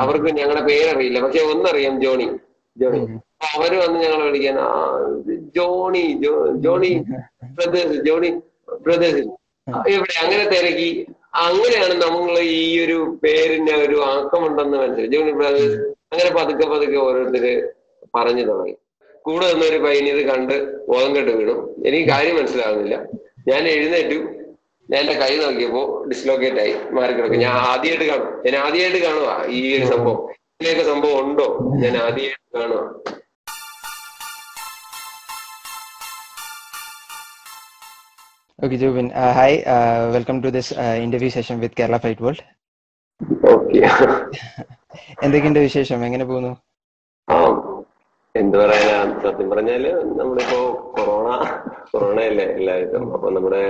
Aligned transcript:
അവർക്ക് 0.00 0.30
ഞങ്ങളുടെ 0.38 0.62
പേരറിയില്ല. 0.70 1.18
പക്ഷെ 1.24 1.42
ഒന്നറിയാം 1.52 1.94
ജോണി. 2.04 2.26
ജോണി. 2.76 3.00
അവർ 3.54 3.70
വന്ന് 3.82 3.98
ഞങ്ങളെ 4.04 4.24
വിളിക്കാൻ 4.28 4.56
Johnny 5.56 6.02
Johnny 6.64 6.90
brothers 7.56 7.96
Johnny 8.08 8.30
brothers 8.86 9.22
എവിടെ? 9.94 10.14
അങ്ങനെ 10.24 10.44
തിരക്കി. 10.52 10.90
അങ്ങനെയാണ് 11.46 11.94
നമ്മൾ 12.04 12.34
ഈ 12.38 12.84
ഒരു 12.84 12.98
പേരിന് 13.24 13.74
ഒരു 13.86 13.96
ആക്കമുണ്ടെന്ന് 14.12 14.76
മനസ്സിലായി. 14.82 15.10
ജോണി 15.14 15.32
ബ്രദേഴ്സ് 15.40 15.78
അങ്ങനെ 16.12 16.30
പതുക്കെ 16.38 16.66
പതുക്കെ 16.72 16.98
ഓരോരുത്തര് 17.06 17.52
പറഞ്ഞു 18.16 18.44
തുടങ്ങി. 18.50 18.74
കൂടെ 19.26 19.46
നിന്നൊരു 19.52 19.78
പയ്യൻ 19.84 20.06
ഇത് 20.12 20.22
കണ്ട് 20.30 20.54
ഓതം 20.94 21.10
കെട്ട് 21.16 21.32
വീണു. 21.38 21.54
എനിക്ക് 21.86 22.06
കാര്യം 22.12 22.36
മനസ്സിലാകുന്നില്ല. 22.36 22.96
ഞാൻ 23.50 23.62
എഴുന്നേറ്റു. 23.74 24.20
ഞാൻ 24.90 25.00
എന്റെ 25.00 25.14
കൈ 25.20 25.32
നോക്കിയപ്പോ 25.36 25.82
ഡിസ്ലോക്കേറ്റ് 26.10 26.60
ആയി 26.60 26.72
മാറി 26.90 27.12
കിടക്കും 27.12 27.42
ഞാൻ 27.44 27.54
ആദ്യമായിട്ട് 27.70 28.06
കാണും. 28.10 28.28
ഞാൻ 28.46 28.56
ആദ്യമായിട്ട് 28.64 29.00
കാണുക 29.06 29.28
ഈ 29.50 29.60
ഒരു 29.76 29.86
സംഭവം. 29.92 30.18
ഇങ്ങനെയൊക്കെ 30.52 30.86
സംഭവം 30.92 31.18
ഉണ്ടോ? 31.24 31.46
ഞാൻ 31.82 31.94
ആദ്യമായിട്ട് 32.04 32.56
കാണുക 32.56 32.80
Okay, 38.58 38.76
Jubin. 38.76 39.06
Hi 39.36 39.54
welcome 40.14 40.36
to 40.36 40.48
welcome 40.48 41.20
to 41.20 41.28
session 41.28 41.28
with 41.28 41.28
Kerala 41.28 41.36
session 41.36 41.56
with 41.62 41.72
Kerala 41.78 41.98
Fight 42.02 42.20
World. 42.24 42.40
Okay 43.50 43.80
എന്തൊക്കെയുണ്ട് 45.24 45.60
വിശേഷം? 45.60 45.98
എങ്ങനെ 46.04 46.24
പോകുന്നു? 46.24 46.52
എന്ത് 48.34 48.56
പറയാനാ? 48.58 48.96
സത്യം 49.24 49.48
പറഞ്ഞാൽ 49.50 49.84
നമ്മളിപ്പോ 50.18 50.60
കൊറോണ 50.94 51.28
കൊറോണ 51.92 52.18
അല്ലേ 52.30 52.46
എല്ലാവർക്കും 52.58 53.04
അപ്പൊ 53.14 53.30
നമ്മുടെ 53.30 53.62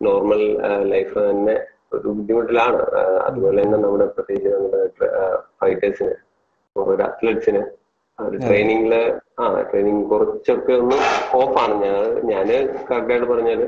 നോർമൽ 0.00 0.42
ലൈഫ് 0.92 1.18
തന്നെ 1.28 1.54
ഒരു 1.92 2.08
ബുദ്ധിമുട്ടിലാണ്. 2.16 2.80
അതുപോലെ 3.26 3.58
തന്നെ 3.62 3.78
നമ്മുടെ 3.78 4.06
പ്രത്യേകിച്ച് 4.16 4.50
നമ്മുടെ 4.56 4.80
ഫൈറ്റേഴ്സിന് 5.60 6.14
ഒരു 6.76 7.02
അത്ലറ്റ്സിന് 7.08 7.62
ട്രെയിനിങ്ങിൽ 8.42 8.92
ആ. 9.38 9.44
ട്രെയിനിങ് 9.70 10.04
കുറച്ചൊക്കെ 10.10 10.72
ഒന്ന് 10.82 10.96
ഓഫാണ് 11.38 11.74
ഞാൻ 11.84 11.96
ഞാൻ 12.32 12.48
കറക്റ്റായിട്ട് 12.88 13.28
പറഞ്ഞാൽ 13.32 13.60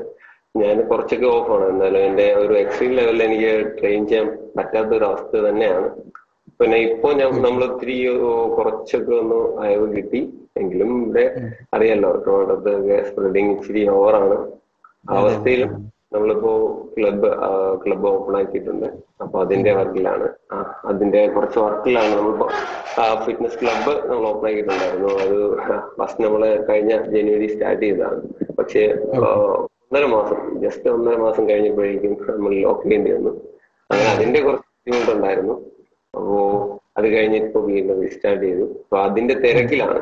ഞാൻ 0.55 0.77
കുറച്ചൊക്കെ 0.91 1.29
ഓഫാണ് 1.37 1.67
എന്നാലും 1.73 2.01
എന്റെ 2.09 2.27
ഒരു 2.43 2.55
എക്സ്ട്രീം 2.63 2.93
ലെവലിൽ 2.99 3.23
എനിക്ക് 3.29 3.53
ട്രെയിൻ 3.79 4.03
ചെയ്യാൻ 4.07 4.27
പറ്റാത്ത 4.57 4.91
ഒരു 4.99 5.07
അവസ്ഥ 5.11 5.35
തന്നെയാണ്. 5.47 5.89
പിന്നെ 6.61 6.79
ഇപ്പൊ 6.89 7.09
ഞാൻ 7.21 7.31
നമ്മൾ 7.47 7.63
ഒത്തിരി 7.69 7.95
കുറച്ചൊക്കെ 8.57 9.15
ഒന്ന് 9.23 9.39
അയവ് 9.65 9.87
കിട്ടി. 9.95 10.21
എങ്കിലും 10.57 10.91
ഇവിടെ 11.03 11.25
അറിയാലോ 11.75 12.11
ട്രിവാൻഡ്രത്ത് 12.25 12.73
സ്പ്രെഡിങ് 13.09 13.53
ഇച്ചിരി 13.55 13.83
ഓവറാണ് 13.95 14.37
ആ 15.09 15.17
അവസ്ഥയിലും 15.21 15.71
നമ്മളിപ്പോ 16.15 16.53
ക്ലബ്ബ് 16.97 17.29
ക്ലബ് 17.83 18.07
ഓപ്പൺ 18.13 18.35
ആക്കിയിട്ടുണ്ട്. 18.41 18.87
അപ്പൊ 19.23 19.37
അതിന്റെ 19.45 19.73
വർക്കിലാണ്. 19.79 20.27
അതിന്റെ 20.91 21.21
കുറച്ച് 21.35 21.59
വർക്കിലാണ് 21.65 22.13
നമ്മളിപ്പോ 22.19 22.49
ഫിറ്റ്നസ് 23.27 23.59
ക്ലബ്ബ് 23.63 23.95
നമ്മൾ 24.11 24.25
ഓപ്പൺ 24.33 24.47
ആക്കിയിട്ടുണ്ടായിരുന്നു. 24.51 25.11
അത് 25.25 25.37
ഫസ്റ്റ് 25.99 26.25
നമ്മൾ 26.27 26.45
കഴിഞ്ഞ 26.71 26.93
ജനുവരി 27.15 27.49
സ്റ്റാർട്ട് 27.55 27.83
ചെയ്തതാണ്. 27.85 28.23
പക്ഷേ 28.59 28.83
ഒന്നര 29.23 30.05
മാസം 30.17 30.39
ജസ്റ്റ് 30.65 30.91
ഒന്നര 30.97 31.17
മാസം 31.27 31.45
കഴിഞ്ഞപ്പോഴേക്കും 31.49 32.15
നമ്മൾ 32.37 32.53
ലോക്ക് 32.67 32.85
ചെയ്യേണ്ടി 32.85 33.11
വന്നു 33.17 33.33
അങ്ങനെ 33.91 34.11
അതിന്റെ 34.15 34.41
കുറച്ച് 34.47 34.69
ബുദ്ധിമുട്ടുണ്ടായിരുന്നു. 34.87 35.57
അപ്പോ 36.15 36.39
അത് 36.99 37.07
കഴിഞ്ഞിട്ട് 37.15 37.47
ഇപ്പൊ 37.49 37.61
വീണ്ടും 37.69 38.01
റീസ്റ്റാർട്ട് 38.05 38.43
ചെയ്തു. 38.47 38.65
അപ്പൊ 38.85 38.97
അതിന്റെ 39.09 39.35
തിരക്കിലാണ്. 39.45 40.01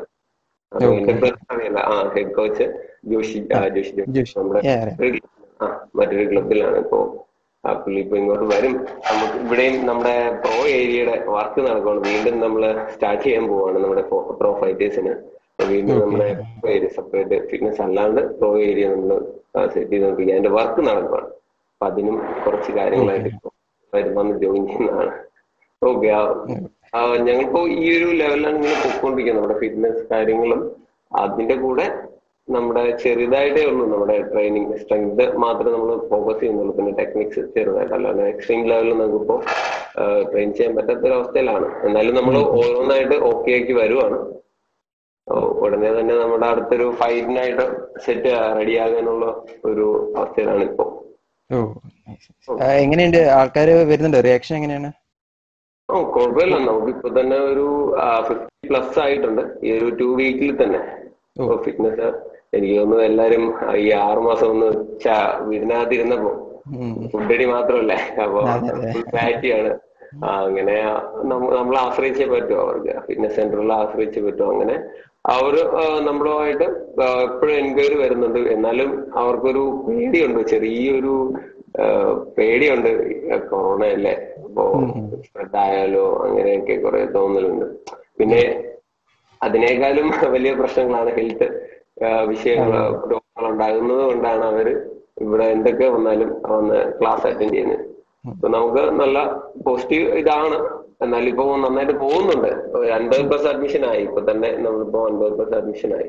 എന്റെ 0.72 1.14
പ്രശ്നം 1.22 1.50
അറിയില്ല. 1.55 1.80
ആ 1.91 1.95
ഹെഡ് 2.14 2.34
കോച്ച് 2.39 2.64
ജോഷി 3.12 3.39
ജോഷി. 3.77 4.34
നമ്മുടെ 4.39 4.61
ആ 5.61 5.66
മറ്റൊരു 5.98 6.25
ക്ലബിലാണ്. 6.30 6.77
ഇപ്പോ 6.84 6.98
ആ 7.64 7.72
പുള്ളി 7.80 7.98
ഇപ്പൊ 8.05 8.16
ഇങ്ങോട്ട് 8.20 8.47
വരും. 8.53 8.75
നമുക്ക് 9.08 9.39
ഇവിടെയും 9.44 9.75
നമ്മുടെ 9.89 10.14
പ്രോ 10.44 10.55
ഏരിയയുടെ 10.77 11.17
വർക്ക് 11.34 11.61
നടക്കുകയാണ് 11.67 12.00
വീണ്ടും 12.08 12.36
നമ്മൾ 12.44 12.62
സ്റ്റാർട്ട് 12.92 13.25
ചെയ്യാൻ 13.25 13.44
പോവാണ് 13.50 13.78
നമ്മുടെ 13.84 14.05
പ്രോ 14.39 14.50
ഫൈറ്റേഴ്സിന് 14.61 15.12
വീണ്ടും 15.70 15.97
നമ്മുടെ 16.02 16.28
ഏരിയ 16.75 16.90
സെപ്പറേറ്റ് 16.96 17.39
ഫിറ്റ്നസ് 17.51 17.83
അല്ലാണ്ട് 17.86 18.20
പ്രോ 18.39 18.51
ഏരിയ 18.68 18.86
നമ്മൾ 18.95 19.18
സെറ്റ് 19.74 19.90
ചെയ്ത് 19.90 20.05
നോക്കി 20.07 20.30
അതിന്റെ 20.35 20.52
വർക്ക് 20.58 20.80
നടക്കുകയാണ് 20.89 21.29
അപ്പൊ 21.73 21.86
അതിനും 21.86 22.17
കുറച്ച് 22.45 22.70
കാര്യങ്ങളായിട്ട് 22.79 23.29
ഇപ്പൊ 23.33 23.51
വരും 23.92 24.14
വന്ന് 24.18 24.35
ജോയിൻ 24.42 24.64
ചെയ്യുന്നതാണ്. 24.70 25.12
ഓക്കെ 25.83 26.08
ഞങ്ങളിപ്പോ 27.27 27.61
ഈ 27.77 27.85
ഒരു 27.96 28.08
ലെവലിലാണ് 28.20 28.56
ഇങ്ങനെ 28.58 28.79
പൊക്കോണ്ടിരിക്കുന്നത് 28.85 29.40
നമ്മുടെ 29.40 29.58
ഫിറ്റ്നസ് 29.62 30.02
കാര്യങ്ങളും 30.11 30.61
അതിന്റെ 31.12 31.56
കൂടെ 31.64 31.86
നമ്മുടെ 32.55 32.83
ചെറുതായിട്ടേ 33.02 33.62
ഉള്ളൂ. 33.70 33.84
നമ്മുടെ 33.92 34.16
ട്രെയിനിങ് 34.33 34.77
സ്ട്രെങ്ത് 34.83 35.24
മാത്രമേ 35.44 35.72
നമ്മൾ 35.74 35.90
ഫോക്കസ് 36.11 36.38
ചെയ്യുന്നുള്ളൂ. 36.40 36.72
പിന്നെ 36.78 36.92
ടെക്നിക്സ് 37.00 37.42
ചെറുതായിട്ട് 37.56 37.94
അല്ലാതെ 37.98 38.24
എക്സ്ട്രീം 38.33 38.62
ലെവലിൽ 38.70 38.96
നമുക്കിപ്പോ 39.02 39.36
ട്രെയിൻ 40.30 40.50
ചെയ്യാൻ 40.58 40.72
പറ്റാത്ത 40.78 41.05
ഒരു 41.08 41.16
അവസ്ഥയിലാണ് 41.18 41.68
എന്നാലും 41.86 42.14
നമ്മൾ 42.18 42.36
ഓരോന്നായിട്ട് 42.61 43.16
ഓക്കെ 43.30 43.50
ആക്കി 43.58 43.74
വരുവാണ്. 43.80 44.18
ഉടനെ 45.64 45.90
തന്നെ 45.98 46.14
നമ്മുടെ 46.22 46.46
അടുത്തൊരു 46.52 46.86
ഫൈറ്റിനായിട്ട് 47.00 47.64
സെറ്റ് 48.05 48.30
റെഡി 48.58 48.74
ആകാനുള്ള 48.84 49.27
ഒരു 49.70 49.86
അവസ്ഥയിലാണ് 50.18 50.62
ഇപ്പോ. 50.70 50.86
എങ്ങനെയുണ്ട്? 52.84 53.20
ആൾക്കാര് 53.38 53.74
വരുന്നുണ്ടോ? 53.90 54.20
റിയാക്ഷൻ 54.28 54.55
എങ്ങനെയാണ്? 54.58 54.90
ഓ 55.88 56.02
കുഴപ്പമില്ല. 56.14 56.56
നമുക്കിപ്പോ 56.70 57.08
തന്നെ 57.20 57.38
ഒരു 57.50 57.67
ഫിഫ്റ്റി 58.28 58.68
പ്ലസ് 58.70 58.98
ആയിട്ടുണ്ട്. 59.05 59.42
ഈ 59.67 59.70
ഒരു 59.78 59.88
ടു 60.00 60.08
വീക്കിൽ 60.20 60.50
തന്നെ. 60.62 60.80
ഫിറ്റ്നസ് 61.64 62.08
എനിക്ക് 62.52 62.77
തോന്നുന്നു 62.78 63.05
എല്ലാരും 63.05 63.44
ഈ 63.77 63.90
ആറു 64.05 64.20
മാസം 64.20 64.46
ഒന്ന് 64.50 64.68
വീടിനകത്തിരുന്നപ്പോ. 65.50 66.33
ഫുഡടി 67.12 67.44
മാത്രമല്ലേ? 67.44 67.98
അപ്പൊ. 68.24 68.40
ഫാറ്റിയാണ് 69.14 69.70
അങ്ങനെ 70.28 70.77
നമ്മൾ 71.52 71.77
ആശ്രയിച്ചേ 71.78 72.27
പറ്റൂ 72.27 72.55
അവർക്ക്. 72.61 72.94
ഫിറ്റ്നസ് 73.06 73.36
സെന്ററിൽ 73.36 73.72
ആശ്രയിച്ചേ 73.72 74.20
പറ്റൂ. 74.22 74.44
അങ്ങനെ 74.52 74.77
അവർ 75.27 75.55
നമ്മളുമായിട്ട് 76.06 76.66
എപ്പോഴും 77.24 77.55
എൻക്വയറി 77.55 77.96
വരുന്നുണ്ട്. 78.02 78.38
എന്നാലും 78.38 78.90
അവർക്കൊരു 79.14 79.62
പേടിയുണ്ട്. 79.88 80.40
ചെറിയൊരു 80.48 81.14
പേടിയുണ്ട്. 82.38 82.90
കൊറോണ 83.50 83.82
അല്ലേ? 83.96 84.14
അപ്പോ 84.44 84.64
സ്പ്രെഡ് 85.27 85.58
ആയാലോ 85.64 86.06
അങ്ങനെയൊക്കെ 86.27 86.77
കുറെ 86.77 87.05
തോന്നലുണ്ട്. 87.17 87.67
പിന്നെ 88.18 88.42
അതിനേക്കാളും 89.42 90.08
വലിയ 90.32 90.52
പ്രശ്നങ്ങളാണ് 90.52 91.11
ഹെൽത്ത്. 91.18 91.48
വിഷയങ്ങൾ 92.30 92.72
രോഗങ്ങൾ 93.12 93.46
ഉണ്ടാകുന്നത് 93.52 94.02
കൊണ്ടാണ് 94.05 94.44
അവർ 94.44 94.68
ഇവിടെ 95.24 95.44
എന്തൊക്കെ 95.44 95.86
വന്നാലും 95.88 96.30
വന്ന് 96.52 96.78
ക്ലാസ് 97.00 97.27
അറ്റൻഡ് 97.27 97.55
ചെയ്യുന്നത് 97.55 97.86
അപ്പൊ 98.30 98.48
നമുക്ക് 98.48 98.83
നല്ല 99.02 99.18
പോസിറ്റീവ് 99.66 100.06
ഇതാണ്. 100.20 100.58
എന്നാൽ 101.05 101.28
ഇപ്പൊ 101.28 101.44
നന്നായിട്ട് 101.56 101.94
പോകുന്നുണ്ട്. 101.98 102.50
അൻപത് 102.96 103.22
പ്ലസ് 103.28 103.46
അഡ്മിഷൻ 103.46 103.83
ആയി. 103.90 104.02
ഇപ്പൊ 104.02 104.20
തന്നെ 104.30 104.48
നമ്മളിപ്പോ 104.64 105.06
അൻപത് 105.06 105.33
പ്ലസ് 105.36 105.55
അഡ്മിഷൻ 105.55 105.94
ആയി. 105.98 106.08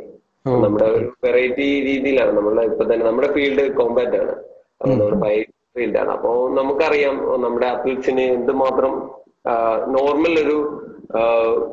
നമ്മുടെ 0.63 0.85
ഒരു 0.85 1.13
വെറൈറ്റി 1.25 1.67
രീതിയിലാണ്. 1.89 2.31
നമ്മളെ 2.31 2.63
ഇപ്പൊ 2.63 2.83
തന്നെ 2.83 3.05
നമ്മുടെ 3.05 3.29
ഫീൽഡ് 3.33 3.65
കോമ്പാറ്റ് 3.79 4.17
ആണ്. 4.23 4.33
നമ്മുടെ 4.81 5.19
ഫൈറ്റ് 5.21 5.49
ഫീൽഡാണ് 5.77 6.09
അപ്പോ 6.09 6.31
നമുക്കറിയാം 6.59 7.17
നമ്മുടെ 7.41 7.67
അത്ലറ്റ്സിന് 7.67 8.21
എന്തുമാത്രം 8.21 8.93
നോർമൽ 9.87 10.33
ഒരു 10.45 10.57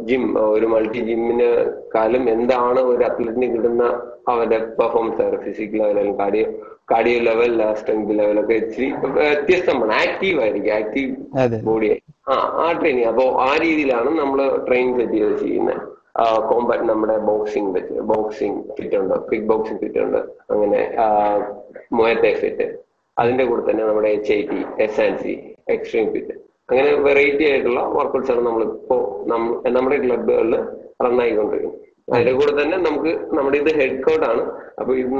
ജിം 0.08 0.24
ഒരു 0.54 0.66
മൾട്ടി 0.72 1.00
ജിമ്മിന് 1.08 1.48
കാലം 1.94 2.24
എന്താണ് 2.34 2.80
ഒരു 2.90 3.02
അത്ലറ്റിന് 3.08 3.48
കിട്ടുന്ന 3.52 3.84
അവരുടെ 4.32 4.58
പെർഫോമൻസ് 4.78 5.26
ഫിസിക്കൽ 5.44 5.78
ലെവലും 5.82 6.14
കാർഡിയോ 6.20 6.46
കാർഡിയോ 6.92 7.18
ലെവൽ 7.28 7.52
സ്ട്രെങ്ത് 7.80 8.12
ലെവലൊക്കെ 8.20 8.54
ഇച്ചിരി 8.62 8.88
വ്യത്യസ്തമാണ്. 9.16 9.92
ആക്റ്റീവ് 10.04 10.38
ആയിരിക്കും. 10.44 10.72
ആക്റ്റീവ് 10.78 11.12
ബോഡി 11.68 11.88
ആ 12.32 12.34
ആ 12.64 12.66
ട്രെയിനിങ് 12.80 13.08
അപ്പോ 13.12 13.24
ആ 13.46 13.50
രീതിയിലാണ് 13.64 14.10
നമ്മൾ 14.22 14.40
ട്രെയിൻ 14.66 14.88
സെറ്റ് 14.98 15.16
ചെയ്ത് 15.18 15.36
ചെയ്യുന്നത് 15.44 15.84
കോമ്പാറ്റ് 16.50 16.84
നമ്മുടെ 16.90 17.16
ബോക്സിംഗ് 17.30 17.70
വെച്ച് 17.76 18.00
ബോക്സിംഗ് 18.12 18.58
ഫിറ്റ് 18.76 18.96
ഉണ്ട്? 19.02 19.14
കിക്ക് 19.28 19.46
ബോക്സിംഗ് 19.52 19.80
ഫിറ്റ് 19.82 20.00
ഉണ്ട്? 20.06 20.20
അങ്ങനെ 20.52 20.80
മുയത്തെ 21.98 22.32
ഫിറ്റ് 22.42 22.66
അതിന്റെ 23.16 23.44
കൂടെ 23.50 23.62
തന്നെ 23.68 23.84
നമ്മുടെ 23.90 24.10
H 24.16 24.32
I 24.38 24.42
T 24.50 24.60
S 24.86 25.00
and 25.04 25.18
C 25.24 25.34
extreme 25.76 26.06
fit 26.14 26.34
അങ്ങനെ 26.70 26.88
വെറൈറ്റി 27.06 27.44
ആയിട്ടുള്ള 27.50 27.80
വർക്കൗട്ട്സ് 27.98 28.32
ആണ് 28.32 28.42
നമ്മളിപ്പോ 28.46 28.96
നമ്മുടെ 29.76 29.98
ക്ലബുകളിൽ 30.04 30.54
റൺ 31.04 31.16
ആയിക്കൊണ്ടിരിക്കുന്നത്. 31.24 31.84
അതിന്റെ 32.12 32.32
കൂടെ 32.38 32.52
തന്നെ 32.60 32.76
നമുക്ക് 32.86 33.10
നമ്മുടെ 33.36 33.56
ഇത് 33.62 33.70
ഹെഡ് 33.78 34.02
കോട്ട് 34.06 34.24
ആണ്. 34.30 34.42
അപ്പൊ 34.80 34.92
ഇത് 35.02 35.14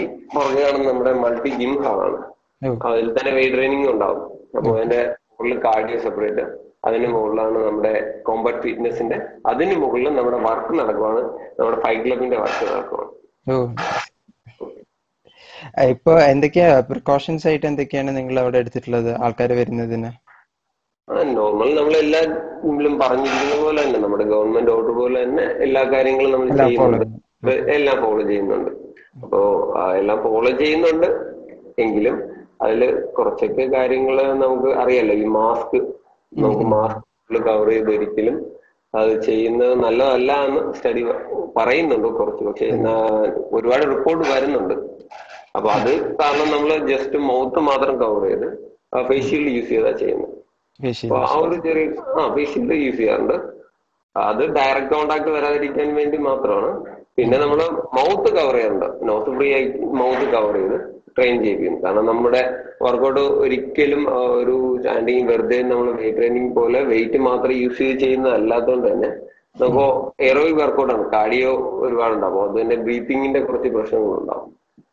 ഈ 0.00 0.02
പുറകെ 0.34 0.60
കാണുന്ന 0.64 0.86
നമ്മുടെ 0.92 1.12
മൾട്ടി 1.24 1.50
ജിം 1.60 1.74
ഹാളാണ് 1.84 2.18
ആണ്. 2.18 2.78
അതിൽ 2.90 3.06
തന്നെ 3.18 3.32
വെയിറ്റ് 3.38 3.56
ട്രെയിനിങ് 3.56 3.88
ഉണ്ടാവും. 3.94 4.22
അപ്പൊ 4.56 4.70
അതിന്റെ 4.76 5.00
മുകളിൽ 5.30 5.58
കാർഡിയോ 5.66 5.98
സെപ്പറേറ്റ് 6.06 6.44
അതിന് 6.88 7.08
മുകളിലാണ് 7.14 7.58
നമ്മുടെ 7.68 7.92
കോമ്പാക്ട് 8.26 8.62
ഫിറ്റ്നസിന്റെ 8.64 9.16
അതിന് 9.50 9.74
മുകളിൽ 9.82 10.08
നമ്മുടെ 10.18 10.38
വർക്ക് 10.48 10.72
നടക്കുവാണ്. 10.80 11.22
നമ്മുടെ 11.58 11.78
ഫൈറ്റ് 11.84 12.04
ക്ലബിന്റെ 12.06 12.38
വർക്ക് 12.44 12.64
നടക്കുവാണ്. 12.72 13.10
ഇപ്പൊ 15.92 16.12
എന്തൊക്കെയാ 16.32 16.68
പ്രിക്കോഷൻസ് 16.90 17.46
ആയിട്ട് 17.48 17.66
എന്തൊക്കെയാണ് 17.70 18.10
നിങ്ങൾ 18.18 18.36
അവിടെ 18.42 18.58
എടുത്തിട്ടുള്ളത്? 18.62 19.10
ആൾക്കാർ 19.24 19.52
വരുന്നതിന്? 19.60 20.10
ആ 21.10 21.22
നോർമൽ 21.36 21.68
നമ്മൾ 21.78 21.94
എല്ലാ 22.04 22.20
ഇതിലും 22.70 22.94
പറഞ്ഞിരിക്കുന്ന 23.02 23.54
പോലെ 23.64 23.78
തന്നെ. 23.84 23.98
നമ്മുടെ 24.04 24.24
ഗവൺമെന്റ് 24.32 24.70
ഓർഡർ 24.70 24.92
പോലെ 25.00 25.18
തന്നെ 25.24 25.44
എല്ലാ 25.66 25.82
കാര്യങ്ങളും 25.92 26.32
നമ്മൾ 26.34 26.48
ചെയ്യുന്നുണ്ട്. 26.60 27.06
എല്ലാം 27.76 27.96
ഫോളോ 28.04 28.22
ചെയ്യുന്നുണ്ട്. 28.30 28.70
അപ്പോ 29.22 29.40
എല്ലാം 30.00 30.18
ഫോളോ 30.22 30.50
ചെയ്യുന്നുണ്ട്. 30.62 31.08
എങ്കിലും 31.84 32.16
അതിൽ 32.62 32.80
കുറച്ചൊക്കെ 33.16 33.64
കാര്യങ്ങൾ 33.74 34.16
നമുക്ക് 34.44 34.70
അറിയാലോ. 34.82 35.14
ഈ 35.14 35.26
മാസ്ക് 35.38 35.76
നമുക്ക് 36.42 36.64
മാസ്ക് 36.74 37.38
കവർ 37.48 37.68
ചെയ്ത് 37.70 37.90
ഒരിക്കലും 37.96 38.36
അത് 38.94 39.12
ചെയ്യുന്നത് 39.28 39.74
നല്ലതല്ല 39.84 40.32
എന്ന് 40.48 40.60
സ്റ്റഡി 40.78 41.02
പറയുന്നുണ്ട് 41.56 42.08
കുറച്ച്. 42.18 42.42
പക്ഷെ 42.48 42.68
ഒരുപാട് 43.56 43.84
റിപ്പോർട്ട് 43.94 44.24
വരുന്നുണ്ട്. 44.32 44.74
അപ്പൊ 45.56 45.68
അത് 45.78 45.92
കാരണം 46.20 46.48
നമ്മൾ 46.54 46.70
ജസ്റ്റ് 46.92 47.18
മൗത്ത് 47.28 47.60
മാത്രം 47.70 47.94
കവർ 48.02 48.24
ചെയ്ത് 48.28 48.48
ഫേസ് 49.08 49.28
ഷീൽഡ് 49.30 49.54
യൂസ് 49.56 49.68
ചെയ്താ 49.68 49.92
ചെയ്യുന്നത്. 50.02 50.28
ഫേഷ്യൽ 50.28 50.37
ആ 51.20 51.30
ഒരു 51.44 51.56
ചെറിയ 51.66 51.86
ആ 52.20 52.24
ഫേസ് 52.34 52.58
യൂസ് 52.84 52.98
ചെയ്യാറുണ്ട്. 52.98 53.36
അത് 54.16 54.42
ഡയറക്റ്റ് 54.58 54.92
കോണ്ടാക്ട് 54.94 55.30
വരാതിരിക്കാൻ 55.36 55.88
വേണ്ടി 55.98 56.18
മാത്രമാണ്. 56.28 56.70
പിന്നെ 57.16 57.36
നമ്മൾ 57.42 57.60
മൗത്ത് 57.96 58.28
കവർ 58.36 58.54
ചെയ്യാറുണ്ട്. 58.56 58.88
നോസ് 59.08 59.30
ഫ്രീ 59.36 59.48
ആയി 59.56 59.66
മൗത്ത് 60.00 60.26
കവർ 60.34 60.54
ചെയ്ത് 60.60 60.76
ട്രെയിൻ 61.16 61.36
ചെയ്യിപ്പിക്കും. 61.44 61.78
കാരണം 61.84 62.04
നമ്മുടെ 62.10 62.42
വർക്കൗട്ട് 62.86 63.22
ഒരിക്കലും 63.44 64.02
ഒരു 64.40 64.56
സ്റ്റാൻഡിങ് 64.80 65.24
വെറുതെ 65.30 65.58
നമ്മൾ 65.70 65.88
വെയിറ്റ് 66.00 66.18
ട്രെയിനിങ് 66.18 66.52
പോലെ 66.58 66.80
വെയിറ്റ് 66.92 67.20
മാത്രം 67.28 67.54
യൂസ് 67.62 67.78
ചെയ്ത് 67.82 68.00
ചെയ്യുന്നത് 68.04 68.34
അല്ലാത്തതുകൊണ്ട് 68.38 68.86
തന്നെ 68.92 69.10
നമുക്ക് 69.62 69.86
എറോയിക് 70.28 70.60
വർക്കൗട്ടാണ് 70.62 71.04
കാർഡിയോ 71.14 71.50
ഒരുപാടുണ്ടാവും 71.86 72.34
അപ്പൊ 72.34 72.44
അത് 72.48 72.56
തന്നെ 72.60 72.76
ബ്രീത്തിങ്ങിന്റെ 72.86 73.40
കുറച്ച് 73.48 73.70
പ്രശ്നങ്ങളുണ്ടാവും. 73.76 74.48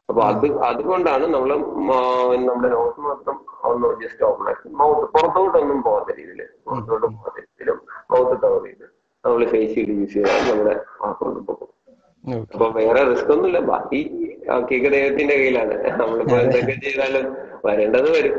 അപ്പൊ 0.10 0.22
അത് 0.32 0.48
അതുകൊണ്ടാണ് 0.70 1.26
നമ്മൾ 1.36 1.52
നമ്മുടെ 2.48 2.70
നോട്ട് 2.76 3.00
മാത്രം 3.06 3.38
ഒന്ന് 3.70 3.88
ജസ്റ്റ് 4.02 4.24
ഓപ്പൺ 4.28 4.48
ആക്കി. 4.52 4.68
മൗത്ത് 4.80 5.06
പുറത്തോട്ടൊന്നും 5.16 5.80
പോകാത്ത 5.88 6.12
രീതിയിൽ 6.20 6.42
പുറത്തോട്ട് 6.68 7.06
പോകാത്ത 7.08 7.38
രീതിയിലും 7.40 7.78
മൗത്ത് 8.12 8.36
കവർ 8.44 8.62
ചെയ്ത് 8.68 8.86
നമ്മൾ 9.24 9.42
ഫേസ് 9.54 9.74
ചെയ്ത് 9.78 9.94
യൂസ് 10.00 10.14
ചെയ്താൽ 10.16 10.44
നമ്മുടെ 10.50 10.74
വർക്കൗട്ട് 11.04 11.40
പോകും. 11.48 11.70
അപ്പൊ 12.54 12.68
വേറെ 12.78 13.02
റിസ്ക് 13.10 13.32
ഒന്നുമില്ല. 13.36 13.60
ബാക്കി 13.72 14.02
കേക്ക് 14.70 14.90
ദൈവത്തിന്റെ 14.96 15.36
കയ്യിലാണ്. 15.40 15.76
നമ്മളിപ്പോ 16.00 16.36
എന്തൊക്കെ 16.44 16.76
ചെയ്താലും 16.86 17.26
വരേണ്ടത് 17.66 18.10
വരും. 18.16 18.36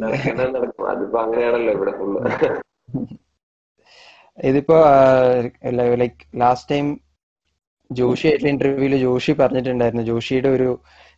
നടക്കേണ്ടത് 0.00 0.50
നടക്കും. 0.56 0.84
അതിപ്പോ 0.92 1.18
അങ്ങനെയാണല്ലോ 1.24 1.72
ഇവിടെ 1.78 1.92
ഫുള്ള് 1.98 2.20
ഇതിപ്പോ 4.38 4.76
ലൈക്ക് 6.02 6.24
ലാസ്റ്റ് 6.42 6.70
ടൈം 6.72 6.86
ജോഷി 7.90 8.24
ആയിട്ടുള്ള 8.28 8.50
ഇന്റർവ്യൂവിൽ 8.54 8.94
ജോഷി 9.04 9.32
പറഞ്ഞിട്ടുണ്ടായിരുന്നു. 9.40 10.04
ജോഷിയുടെ 10.10 10.50
ഒരു 10.56 10.68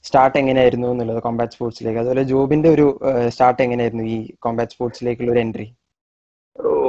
സ്റ്റാർട്ട് 0.05 0.37
എങ്ങനെയായിരുന്നു 0.40 0.88
എന്നുള്ളത് 0.93 1.20
കോമ്പാറ്റ് 1.25 1.55
സ്പോർട്സിലേക്ക് 1.56 2.00
അതുപോലെ 2.02 2.22
ജോബിന്റെ 2.32 2.69
ഒരു 2.76 2.87
സ്റ്റാർട്ട് 3.34 3.62
എങ്ങനെയായിരുന്നു 3.67 4.05
ഈ 4.14 4.19
കോമ്പാറ്റ് 4.44 4.75
സ്പോർട്സിലേക്കുള്ള 4.76 5.32
ഒരു 5.34 5.43
എൻട്രി 5.44 5.67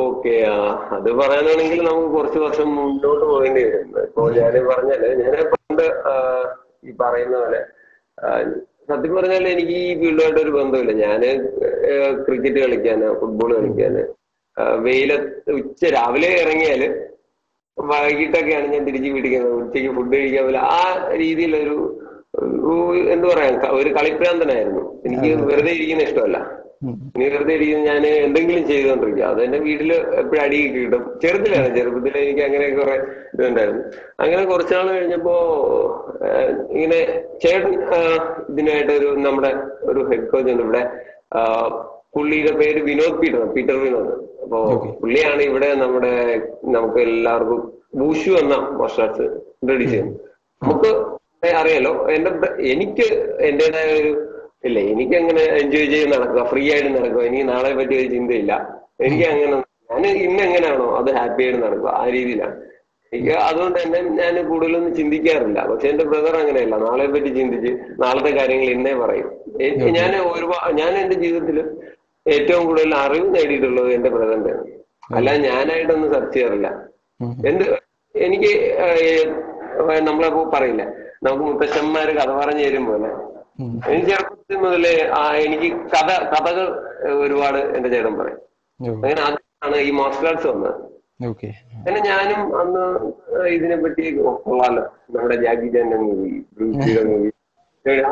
ഓക്കെ 0.04 0.34
ആ 0.54 0.56
അത് 0.96 1.10
പറയാനാണെങ്കിൽ 1.20 1.80
നമുക്ക് 1.88 2.10
കുറച്ച് 2.16 2.40
വർഷം 2.46 2.68
മുന്നോട്ട് 2.78 3.26
പോകേണ്ടി 3.32 3.62
വരും. 3.66 3.90
ഇപ്പോ 4.08 4.24
ഞാൻ 4.38 4.54
പറഞ്ഞാൽ 4.72 5.04
ഞാൻ 5.22 5.36
പണ്ട് 5.54 5.86
ഈ 6.88 6.94
പറയുന്ന 7.02 7.36
പോലെ 7.44 7.62
സത്യം 8.90 9.14
പറഞ്ഞാൽ 9.18 9.44
എനിക്ക് 9.54 9.76
ഈ 9.84 9.92
ഫീൽഡുമായിട്ട് 10.00 10.42
ഒരു 10.46 10.52
ബന്ധമില്ല. 10.58 10.94
ഞാൻ 11.06 11.22
ക്രിക്കറ്റ് 12.26 12.60
കളിക്കാന് 12.64 13.08
ഫുട്ബോൾ 13.22 13.52
കളിക്കാന് 13.60 14.04
വെയിലത്ത് 14.86 15.52
ഉച്ച 15.60 15.92
രാവിലെ 15.98 16.32
ഇറങ്ങിയാൽ 16.44 16.82
വൈകിട്ടൊക്കെയാണ് 17.78 18.68
ഞാൻ 18.74 18.84
തിരിച്ച് 18.88 19.10
വീട്ടിക്കുന്നത് 19.16 19.54
ഉച്ചയ്ക്ക് 19.60 19.92
ഫുഡ് 19.98 20.14
കഴിക്കാൻ 20.16 20.44
പോലെ 20.48 20.62
ആ 20.78 20.82
രീതിയിലൊരു 21.24 21.78
ഒരു 23.14 23.28
പറയാം 23.30 23.56
ഒരു 23.78 23.90
കളിപ്രാന്തനായിരുന്നു 23.98 24.82
എനിക്ക് 25.08 25.30
വെറുതെ 25.50 25.72
ഇരിക്കുന്ന 25.78 26.04
ഇഷ്ടമല്ല. 26.08 26.38
ഇനി 27.16 27.26
വെറുതെ 27.34 27.54
ഇരിക്കുന്ന 27.58 27.84
ഞാൻ 27.92 28.04
എന്തെങ്കിലും 28.28 28.64
ചെയ്തുകൊണ്ടിരിക്കുക 28.70 29.26
അത് 29.32 29.40
എന്റെ 29.46 29.60
വീട്ടിൽ 29.66 29.92
എപ്പോഴും 30.22 30.42
അടി 30.44 30.60
കിട്ടും. 30.76 31.04
ചെറുതിലാണ്. 31.24 31.70
ചെറുപ്പത്തിൽ 31.78 32.16
എനിക്ക് 32.24 32.44
അങ്ങനെ 32.48 32.68
കുറെ 32.80 32.96
ഇതുണ്ടായിരുന്നു. 33.34 33.84
അങ്ങനെ 34.24 34.44
കുറച്ചുനാൾ 34.52 34.88
കഴിഞ്ഞപ്പോ 34.98 35.36
ഇങ്ങനെ 36.76 37.00
ചേട്ടൻ 37.44 37.74
ഇതിനായിട്ട് 38.54 38.94
ഒരു 39.00 39.10
നമ്മുടെ 39.28 39.52
ഒരു 39.92 40.04
ഹെഡ് 40.12 40.30
കോച്ച് 40.32 40.54
ഉണ്ട് 40.54 40.64
ഇവിടെ. 40.68 40.84
പുള്ളിയുടെ 42.14 42.54
പേര് 42.62 42.80
വിനോദ് 42.90 43.18
പീറ്റർ 43.22 43.44
പീറ്റർ 43.56 43.78
വിനോദ്. 43.84 44.14
അപ്പോ 44.44 44.60
പുള്ളിയാണ് 45.02 45.42
ഇവിടെ 45.50 45.70
നമ്മുടെ 45.84 46.14
നമുക്ക് 46.76 47.00
എല്ലാവർക്കും 47.10 47.62
ബൂഷു 48.00 48.32
എന്ന 48.42 48.56
മാർഷൽ 48.80 49.04
ആർട്സ് 49.06 49.26
ഇൻട്രൊഡ്യൂസ് 49.62 49.92
ചെയ്യുന്നത് 49.94 50.20
നമുക്ക് 50.62 50.90
അറിയാലോ 51.62 51.94
എന്റെ 52.16 52.32
എനിക്ക് 52.74 53.06
എന്റേതായ 53.50 53.88
ഒരു 54.02 54.12
ഇല്ല 54.68 54.80
എനിക്ക് 54.94 55.16
അങ്ങനെ 55.22 55.44
എൻജോയ് 55.62 55.88
ചെയ്ത് 55.94 56.10
നടക്കുക 56.14 56.42
ഫ്രീ 56.52 56.64
ആയിട്ട് 56.74 56.90
നടക്കുക 56.98 57.22
എനിക്ക് 57.30 57.46
നാളെ 57.54 57.72
പറ്റിയ 57.80 58.02
ഒരു 58.02 58.10
ചിന്തയില്ല. 58.16 58.54
എനിക്ക് 59.06 59.26
അങ്ങനെ 59.32 59.56
ഞാൻ 59.92 60.18
ഇന്ന് 60.26 60.42
എങ്ങനെയാണോ 60.48 60.86
അത് 61.00 61.10
ഹാപ്പി 61.18 61.42
ആയിട്ട് 61.46 61.62
നടക്കുക 61.64 61.90
ആ 62.02 62.04
രീതിയിലാണ്. 62.16 62.56
എനിക്ക് 63.12 63.34
അതുകൊണ്ട് 63.48 63.78
തന്നെ 63.84 64.00
ഞാൻ 64.20 64.36
കൂടുതലൊന്നും 64.50 64.94
ചിന്തിക്കാറില്ല. 65.00 65.60
പക്ഷെ 65.72 65.88
എന്റെ 65.92 66.04
ബ്രദർ 66.12 66.36
അങ്ങനെയല്ല 66.42 66.76
നാളെ 66.86 67.08
പറ്റി 67.16 67.32
ചിന്തിച്ച് 67.40 67.72
നാളത്തെ 68.04 68.32
കാര്യങ്ങൾ 68.40 68.70
ഇന്നേ 68.76 68.94
പറയും. 69.04 69.30
ഞാൻ 69.98 70.14
ഒരുപാട് 70.34 70.70
ഞാൻ 70.82 70.94
എന്റെ 71.02 71.18
ജീവിതത്തിൽ 71.24 71.58
ഏറ്റവും 72.26 72.64
കൂടുതൽ 72.68 72.92
അറിവ് 73.04 73.28
നേടിയിട്ടുള്ളത് 73.36 73.90
എന്റെ 73.98 74.10
ബ്രദറിന്റെ 74.16 74.54
അല്ല 75.18 75.30
ഞാനായിട്ടൊന്നും 75.46 76.10
സെർച്ച് 76.14 76.34
ചെയ്യാറില്ല 76.34 76.68
എന്ത് 77.50 77.66
എനിക്ക് 78.16 78.52
നമ്മളെ 79.78 80.00
നമ്മളിപ്പോ 80.08 80.42
പറയില്ല? 80.54 80.84
നമുക്ക് 81.26 81.44
മുത്തശ്ശന്മാര് 81.44 82.12
കഥ 82.18 82.30
പറഞ്ഞു 82.40 82.64
തരും 82.68 82.86
പോലെ. 82.90 83.10
എനിക്ക് 83.90 84.08
ചെറുപ്പത്തിൽ 84.12 84.58
മുതലേ 84.64 84.94
ആ 85.18 85.22
എനിക്ക് 85.46 85.70
കഥ 85.94 86.10
കഥകൾ 86.34 86.66
ഒരുപാട് 87.24 87.60
എന്റെ 87.78 87.90
ചേട്ടൻ 87.94 88.16
പറയും. 88.20 88.40
അങ്ങനെ 89.04 89.22
അതാണ് 89.28 89.78
ഈ 89.88 89.92
മാർഷൽ 90.00 90.28
ആർട്സ് 90.32 90.48
വന്നത്. 90.52 90.78
അങ്ങനെ 91.78 92.00
ഞാനും 92.10 92.42
അന്ന് 92.62 92.84
ഇതിനെ 93.58 93.78
പറ്റി 93.84 94.04
കൊള്ളാലോ. 94.46 94.84
നമ്മുടെ 95.16 95.38
ജാക്കി 95.44 95.70
ചാന്റെ 95.76 95.98
മൂവി 96.06 96.32
ബ്രൂസിയുടെ 96.56 97.04
മൂവി 97.12 97.30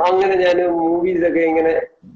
അങ്ങനെ 0.08 0.36
ഞാൻ 0.44 0.58
മൂവീസ് 0.78 1.26
ഒക്കെ 1.30 1.42
ഇങ്ങനെ 1.50 1.74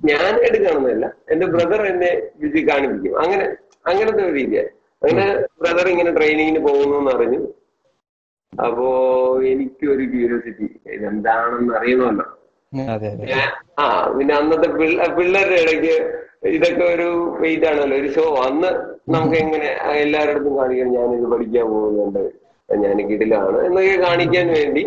ഞാനായിട്ട് 0.09 0.59
കാണുന്നതല്ല 0.63 1.05
എന്റെ 1.33 1.45
ബ്രദർ 1.55 1.81
എന്നെ 1.91 2.11
വിധി 2.43 2.61
കാണിപ്പിക്കും. 2.69 3.17
അങ്ങനെ 3.23 3.45
അങ്ങനത്തെ 3.85 4.23
ഒരു 4.27 4.33
രീതിയാണ് 4.39 4.71
അങ്ങനെ 5.01 5.25
ബ്രദർ 5.61 5.87
ഇങ്ങനെ 5.93 6.11
ട്രെയിനിങ്ങിന് 6.17 6.61
പോകുന്നു 6.67 6.95
എന്ന് 6.99 7.11
അറിഞ്ഞു. 7.15 7.41
അപ്പോ 8.53 8.87
എനിക്കൊരു 9.51 10.03
ക്യൂരിയോസിറ്റി 10.11 10.67
ഇതെന്താണെന്ന് 10.95 11.73
അറിയണമല്ലോ. 11.79 12.25
ആ 13.81 13.85
പിന്നെ 14.17 14.33
അന്നത്തെ 14.39 14.69
പിള്ള 14.77 15.07
പിള്ളേരുടെ 15.17 15.57
ഇടയ്ക്ക് 15.63 15.95
ഇതൊക്കെ 16.55 16.85
ഒരു 16.93 17.07
ഇതാണല്ലോ 17.53 17.97
ഒരു 18.01 18.09
ഷോ 18.15 18.25
അന്ന് 18.47 18.69
നമുക്ക് 19.13 19.37
എങ്ങനെ 19.43 19.67
എല്ലാവരുടെ 20.03 20.33
അടുത്തും 20.33 20.55
കാണിക്കാൻ 20.59 20.89
ഞാനിത് 20.97 21.27
പഠിക്കാൻ 21.33 21.65
പോകുന്നുണ്ട് 21.73 22.23
ഞാൻ 22.69 22.97
കിടിലാണ് 23.09 23.57
എന്നൊക്കെ 23.67 23.95
കാണിക്കാൻ 24.05 24.47
വേണ്ടി. 24.57 24.83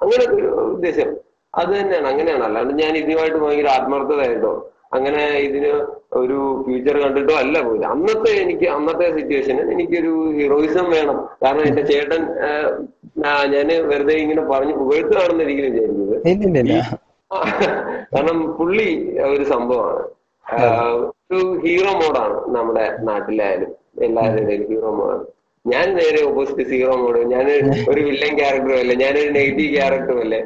അങ്ങനത്തെ 0.00 0.36
ഒരു 0.40 0.50
ഉദ്ദേശം. 0.74 1.08
അത് 1.54 1.70
തന്നെയാണ് 1.74 2.08
അങ്ങനെയാണ്. 2.10 2.44
അല്ലാണ്ട് 2.48 2.72
ഞാൻ 2.82 2.92
ഇതുമായിട്ട് 3.00 3.38
ഭയങ്കര 3.44 3.68
ആത്മാർത്ഥതയായിട്ടോ 3.76 4.52
അങ്ങനെ 4.96 5.22
ഇതിന് 5.46 5.70
ഒരു 6.20 6.36
ഫ്യൂച്ചർ 6.62 6.96
കണ്ടിട്ടോ 7.02 7.34
അല്ല 7.42 7.56
പോയില്ല 7.66 7.86
അന്നത്തെ 7.94 8.30
എനിക്ക് 8.42 8.66
അന്നത്തെ 8.76 9.06
സിറ്റുവേഷന് 9.16 9.62
എനിക്കൊരു 9.74 10.12
ഹീറോയിസം 10.38 10.86
വേണം. 10.94 11.18
കാരണം 11.42 11.64
എന്റെ 11.68 11.82
ചേട്ടൻ 11.90 12.22
ഞാൻ 13.54 13.68
വെറുതെ 13.90 14.14
ഇങ്ങനെ 14.22 14.42
പറഞ്ഞു 14.52 14.74
പുകഴ്ത്തുകയാണെന്ന് 14.80 15.44
ഇല്ല 15.46 16.58
ഇല്ല 16.62 16.80
കാരണം 18.12 18.38
പുള്ളി 18.56 18.86
ഒരു 19.26 19.44
സംഭവമാണ്. 19.52 20.00
ഒരു 21.26 21.40
ഹീറോ 21.64 21.90
മോഡാണ് 22.00 22.36
നമ്മുടെ 22.56 22.86
നാട്ടിലായാലും 23.08 23.70
എല്ലാവരുടെയും 24.06 24.64
ഹീറോ 24.70 24.90
മോഡാണ് 24.96 25.24
ഞാൻ 25.64 25.86
നേരെ 25.98 26.20
ഓപ്പോസിറ്റ് 26.28 26.64
സീറോ 26.70 26.94
മോഡ് 27.02 27.20
ഞാൻ 27.34 27.46
ഒരു 27.90 28.00
വില്ലൻ 28.06 28.32
ക്യാരക്ടറും 28.40 28.78
അല്ല? 28.82 28.94
ഞാനൊരു 29.02 29.30
നെഗറ്റീവ് 29.38 29.70
ക്യാരക്ടറും 29.76 30.20
അല്ലേ? 30.24 30.40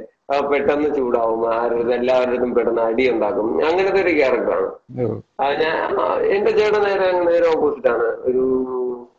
പെട്ടെന്ന് 0.50 0.88
ചൂടാവും. 0.96 1.40
ആരുടെ 1.54 1.94
എല്ലാവരുടെയും 2.00 2.52
പെട്ടെന്ന് 2.56 2.82
അടി 2.82 3.04
ഉണ്ടാക്കും 3.14 3.48
അങ്ങനത്തെ 3.68 4.00
ഒരു 4.02 4.12
ക്യാരക്ടറാണ് 4.18 4.70
ഞാൻ 5.62 5.76
എന്റെ 6.34 6.52
ചേട്ടൻ 6.58 6.82
നേരെ 6.86 7.08
നേരെ 7.30 7.46
ഓപ്പോസിറ്റ് 7.54 7.90
ആണ്. 7.94 8.08
ഒരു 8.28 8.44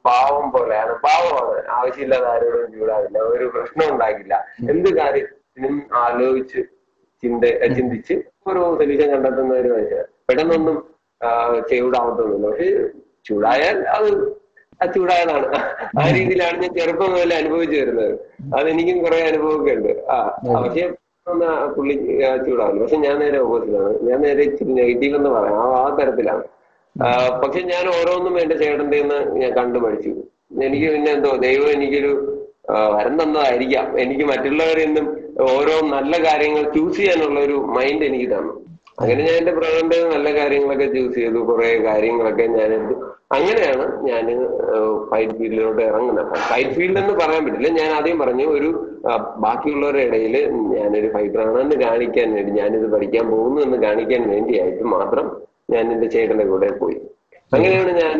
പാവം 0.08 0.46
പോലെയാണ്. 0.56 0.94
പാവമാണ്. 1.06 1.56
ആവശ്യമില്ലാതെ 1.78 2.28
ആരോടും 2.34 2.72
ചൂടാവില്ല. 2.78 3.18
ഒരു 3.34 3.46
പ്രശ്നം 3.56 3.88
ഉണ്ടാക്കില്ല 3.94 4.36
എന്ത് 4.74 4.90
കാര്യത്തിനും 4.98 5.76
ആലോചിച്ച് 6.04 6.62
ചിന്ത 7.24 7.44
ചിന്തിച്ച് 7.78 8.16
ഒരു 8.50 8.60
സൊല്യൂഷൻ 8.80 9.08
കണ്ടെത്തുന്ന 9.14 9.54
ഒരു 9.62 9.70
മനുഷ്യൻ. 9.76 10.06
പെട്ടെന്നൊന്നും 10.30 10.78
ചൂടാവത്തൊന്നുമില്ല. 11.70 12.48
പക്ഷെ 12.52 12.70
ചൂടായാൽ 13.28 13.78
അത് 13.98 14.10
ചൂടായതാണ് 14.96 15.48
ആ 16.00 16.03
രീതിയിലാണ് 16.17 16.58
ഞാൻ 16.62 16.74
ചെറുപ്പം 16.75 17.12
മുതൽ 17.12 17.34
അനുഭവിച്ചു 17.34 17.77
വരുന്നത്. 17.77 18.13
അതെനിക്കും 18.58 19.03
കുറെ 19.03 19.20
അനുഭവമൊക്കെ 19.22 19.72
ഉണ്ട് 19.72 20.05
ആ 20.10 20.17
പക്ഷെ 20.63 20.84
പുള്ളി 21.77 21.94
ചൂടാവില്ല 22.46 22.82
പക്ഷെ 22.82 22.96
ഞാൻ 22.96 23.20
നേരെ 23.20 23.38
ഓപ്പോസിറ്റാണ്. 23.38 23.86
ആണ് 23.86 24.10
ഞാൻ 24.10 24.22
നേരെ 24.22 24.44
ഇച്ചിരി 24.44 24.74
നെഗറ്റീവ് 24.74 25.15
എന്ന് 25.15 25.29
പറയാം. 25.29 25.60
ആ 25.60 25.84
ആ 25.84 25.98
തരത്തിലാണ്. 26.00 26.44
പക്ഷെ 27.44 27.62
ഞാൻ 27.62 27.86
ഓരോന്നും 27.88 28.41
എന്റെ 28.41 28.58
ചേട്ടന്റെ 28.58 29.00
ഞാൻ 29.41 29.51
കണ്ടു 29.53 29.79
പഠിച്ചു. 29.79 30.12
എനിക്ക് 30.65 30.91
പിന്നെ 30.94 31.12
എന്തോ 31.12 31.32
ദൈവം 31.36 31.72
എനിക്കൊരു 31.72 32.41
വരം 32.96 33.24
തന്നതായിരിക്കാം. 33.24 34.00
എനിക്ക് 34.00 34.24
മറ്റുള്ളവരെന്നും 34.24 35.05
നിന്നും 35.05 35.50
ഓരോ 35.55 35.88
നല്ല 35.88 36.13
കാര്യങ്ങൾ 36.27 36.63
ചൂസ് 36.75 36.98
ചെയ്യാനുള്ള 36.98 37.39
ഒരു 37.39 37.53
മൈൻഡ് 37.53 38.05
എനിക്ക് 38.05 38.27
തന്നു. 38.36 38.53
അങ്ങനെ 39.02 39.22
ഞാൻ 39.28 39.36
എന്റെ 39.40 39.54
ബ്രാൻഡ് 39.58 39.98
നല്ല 40.14 40.28
കാര്യങ്ങളൊക്കെ 40.38 40.86
ചൂസ് 40.96 41.16
ചെയ്തു. 41.20 41.40
കുറെ 41.50 41.70
കാര്യങ്ങളൊക്കെ 41.88 42.46
ഞാൻ 42.60 42.72
അങ്ങനെയാണ് 43.36 43.86
ഞാൻ 44.10 44.25
ഫൈറ്റ് 45.10 45.36
ഫീൽഡിലോട്ട് 45.40 45.82
ഇറങ്ങുന്നത്. 45.90 46.30
ഫൈറ്റ് 46.50 46.74
ഫീൽഡ് 46.78 47.00
എന്ന് 47.02 47.14
പറയാൻ 47.22 47.42
പറ്റില്ല. 47.46 47.70
ഞാൻ 47.80 47.90
ആദ്യം 47.98 48.18
പറഞ്ഞു 48.24 48.46
ഒരു 48.58 48.70
ബാക്കിയുള്ളവരുടെ 49.46 50.04
ഇടയിൽ 50.10 50.36
ഞാനൊരു 50.75 51.10
ഫൈറ്ററാണെന്ന് 51.16 51.78
കാണിക്കാൻ 51.86 52.28
വേണ്ടി 52.36 52.52
ഞാനിത് 52.60 52.88
പഠിക്കാൻ 52.94 53.25
പോകുന്നു 53.32 53.60
എന്ന് 53.66 53.78
കാണിക്കാൻ 53.86 54.22
വേണ്ടിയായിട്ട് 54.34 54.86
മാത്രം 54.96 55.25
ഞാൻ 55.74 55.92
എന്റെ 55.96 56.08
ചേട്ടന്റെ 56.16 56.46
കൂടെ 56.52 56.70
പോയി. 56.82 56.98
അങ്ങനെയാണ് 57.56 57.92
ഞാൻ 58.04 58.20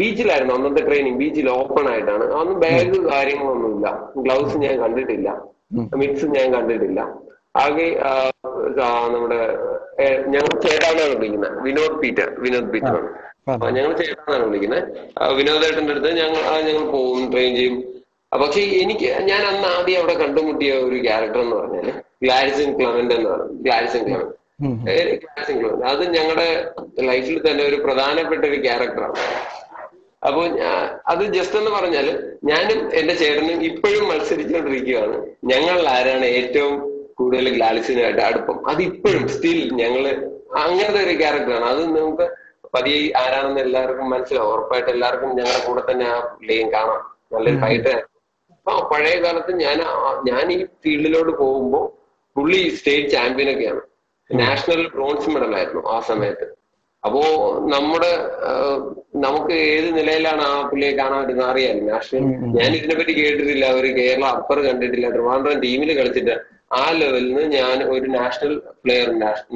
ബീച്ചിലായിരുന്നു 0.00 0.54
അന്നത്തെ 0.54 0.82
ട്രെയിനിങ് 0.88 1.18
ബീച്ചിൽ 1.22 1.48
ഓപ്പൺ 1.50 1.86
ആയിട്ടാണ്. 1.92 2.24
അന്ന് 2.40 2.54
ബാഗ് 2.62 2.98
കാര്യങ്ങളൊന്നുമില്ല. 3.12 3.88
ഗ്ലൗസ് 4.24 4.56
ഞാൻ 4.64 4.74
കണ്ടിട്ടില്ല. 4.82 5.28
മിക്സ് 6.02 6.26
ഞാൻ 6.36 6.48
കണ്ടിട്ടില്ല. 6.54 7.00
ആകെ 7.54 7.86
നമ്മുടെ 9.14 9.38
ഞങ്ങൾ 10.32 10.52
ചേട്ടാന്നാണ് 10.64 11.14
വിളിക്കുന്നത്. 11.14 11.56
വിനോദ് 11.64 11.96
പീറ്റർ 12.02 12.28
വിനോദ് 12.44 12.70
പീറ്റർ 12.74 12.94
ആണ്. 12.94 13.10
ഞങ്ങൾ 13.76 13.92
ചേട്ടാന്നാണ് 14.00 14.44
വിളിക്കുന്നത്. 14.46 14.84
വിനോദേട്ടന്റെ 15.38 15.92
അടുത്ത് 15.94 16.12
ഞങ്ങൾ 16.20 16.38
ഞങ്ങൾ 16.68 16.84
പോകും 16.92 17.24
ട്രെയിൻ 17.32 17.52
ചെയ്യും. 17.58 17.76
പക്ഷെ 18.32 18.62
എനിക്ക് 18.82 19.08
ഞാൻ 19.26 19.42
അന്ന് 19.48 19.66
ആദ്യം 19.72 19.98
അവിടെ 20.00 20.14
കണ്ടുമുട്ടിയ 20.20 20.72
ഒരു 20.84 20.98
ക്യാരക്ടർ 21.04 21.40
എന്ന് 21.40 21.56
പറഞ്ഞാൽ 21.56 21.88
ഗ്ലാരിസൺ 22.24 22.70
ക്ലമന്റ് 22.78 23.14
എന്ന് 23.16 23.28
പറഞ്ഞു 23.30 23.56
ഗ്ലാരിസൺ 23.64 24.02
ക്ലമന്റ് 24.06 24.32
ഉം. 24.62 24.76
ഗ്ലാരിസൺ 25.22 25.56
ക്ലമന്റ് 25.60 25.84
അത് 25.90 26.02
ഞങ്ങളുടെ 26.16 26.48
ലൈഫിൽ 27.10 27.38
തന്നെ 27.46 27.64
ഒരു 27.70 27.78
പ്രധാനപ്പെട്ട 27.84 28.42
ഒരു 28.50 28.60
ക്യാരക്ടറാണ് 28.64 29.18
അപ്പൊ 30.22 30.40
അത് 31.12 31.22
ജസ്റ്റ് 31.36 31.58
എന്ന് 31.60 31.70
പറഞ്ഞാൽ 31.70 32.08
ഞാനും 32.44 32.80
എന്റെ 32.94 33.14
ചേട്ടനും 33.20 33.62
ഇപ്പോഴും 33.68 34.04
മത്സരിച്ചുകൊണ്ടിരിക്കുകയാണ്. 34.10 35.16
ഞങ്ങളിൽ 35.50 35.86
ആരാണ് 35.88 36.26
ഏറ്റവും 36.38 36.74
കൂടുതൽ 37.18 37.48
ഗ്ലാലിസിനായിട്ട് 37.56 38.22
അടുപ്പം. 38.28 38.56
അതിപ്പോഴും 38.68 39.24
സ്റ്റിൽ 39.34 39.60
ഞങ്ങൾ 39.80 40.04
അങ്ങനത്തെ 40.64 41.00
ഒരു 41.08 41.14
ക്യാരക്ടറാണ് 41.18 41.66
അത് 41.72 41.82
നമുക്ക് 41.98 42.26
പതിയെ 42.74 43.00
ആരാണെന്ന് 43.22 43.60
എല്ലാവർക്കും 43.60 44.10
മനസ്സിലാവും. 44.10 44.50
ഉറപ്പായിട്ട് 44.54 44.90
എല്ലാവർക്കും 44.90 45.30
ഞങ്ങളുടെ 45.38 45.62
കൂടെ 45.66 45.82
തന്നെ 45.90 46.06
ആ 46.14 46.18
പുള്ളിയും 46.34 46.68
കാണാം. 46.72 47.02
നല്ലൊരു 47.32 47.60
ഫൈറ്റ് 47.64 47.94
അപ്പൊ 48.58 48.72
പഴയ 48.92 49.14
കാലത്ത് 49.22 49.52
ഞാൻ 49.60 49.78
ഞാൻ 50.30 50.52
ഈ 50.52 50.64
ഫീൽഡിലോട്ട് 50.82 51.32
പോകുമ്പോൾ 51.38 51.84
പുള്ളി 52.36 52.60
സ്റ്റേറ്റ് 52.78 53.08
ചാമ്പ്യൻ 53.08 53.48
ഒക്കെയാണ്. 53.50 53.80
നാഷണൽ 54.30 54.82
ബ്രോൺസ് 54.88 55.30
മെഡൽ 55.30 55.54
ആയിരുന്നു 55.56 55.82
ആ 55.94 56.00
സമയത്ത്. 56.00 56.46
അപ്പോ 57.04 57.22
നമ്മുടെ 57.72 58.10
നമുക്ക് 59.24 59.54
ഏത് 59.70 59.88
നിലയിലാണ് 59.96 60.42
ആ 60.42 60.52
പുള്ളിയെ 60.68 60.92
കാണാൻ 60.96 61.18
പറ്റുന്നത് 61.22 61.48
അറിയാൻ 61.50 61.78
നാഷണൽ. 61.86 62.24
ഞാൻ 62.58 62.70
ഇതിനെപ്പറ്റി 62.78 63.14
കേട്ടിട്ടില്ല. 63.20 63.66
ഒരു 63.72 63.88
കേരള 63.98 64.24
അപ്പർ 64.38 64.58
കണ്ടിട്ടില്ല. 64.66 65.08
ട്രിവാൻഡ്രം 65.10 65.60
ടീമിൽ 65.60 65.90
കളിച്ചിട്ട് 65.98 66.36
ആ 66.72 66.84
ലെവലിൽ 66.98 67.28
നിന്ന് 67.28 67.44
ഞാൻ 67.58 67.78
ഒരു 67.94 68.06
നാഷണൽ 68.16 68.52
പ്ലെയർ 68.82 69.08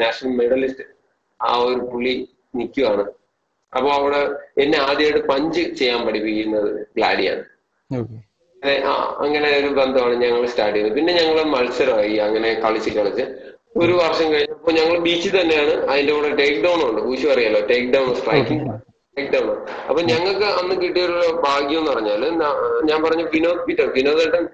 നാഷണൽ 0.03 0.33
മെഡലിസ്റ്റ് 0.41 0.85
ആ 1.41 1.53
ഒരു 1.69 1.81
പുള്ളി 1.91 2.15
നിൽക്കുവാണ് 2.59 3.05
അപ്പൊ 3.73 3.89
അവിടെ 3.99 4.21
എന്നെ 4.63 4.79
ആദ്യമായിട്ട് 4.89 5.23
പഞ്ച് 5.31 5.63
ചെയ്യാൻ 5.79 6.01
പഠിപ്പിക്കുന്നത് 6.07 6.69
ഗ്ലാഡിയാണ്. 6.97 7.43
അങ്ങനെ 9.25 9.49
ഒരു 9.61 9.71
ബന്ധമാണ് 9.79 10.15
ഞങ്ങൾ 10.23 10.43
സ്റ്റാർട്ട് 10.53 10.77
ചെയ്തത് 10.77 10.95
പിന്നെ 10.99 11.13
ഞങ്ങൾ 11.21 11.39
മത്സരമായി 11.55 12.15
അങ്ങനെ 12.27 12.51
കളിച്ച് 12.65 12.91
കളിച്ച് 12.99 13.25
ഒരു 13.83 13.95
വർഷം 14.03 14.27
കഴിഞ്ഞപ്പോൾ 14.33 14.75
ഞങ്ങൾ 14.79 14.97
ബീച്ചിൽ 15.07 15.33
തന്നെയാണ്. 15.39 15.73
അതിന്റെ 15.91 16.13
കൂടെ 16.17 16.31
ടേക്ക് 16.39 16.61
ഡൗൺ 16.67 16.79
ഉണ്ട്. 16.89 17.01
ഊശു 17.11 17.27
അറിയാലോ? 17.35 17.61
Take 17.71 17.91
down 17.95 18.09
striking 18.21 18.65
take 19.17 19.33
down 19.35 19.49
അപ്പൊ 19.89 20.01
ഞങ്ങൾക്ക് 20.11 20.47
അന്ന് 20.61 20.75
കിട്ടിയൊരു 20.83 21.19
ഭാഗ്യം 21.47 21.81
എന്ന് 21.81 21.91
പറഞ്ഞാൽ 21.93 22.23
ഞാൻ 22.91 22.99
പറഞ്ഞു 23.07 23.27
വിനോദ് 23.35 23.63
പീറ്റർ 23.69 23.87
വിനോദേട്ടൻ 23.99 24.45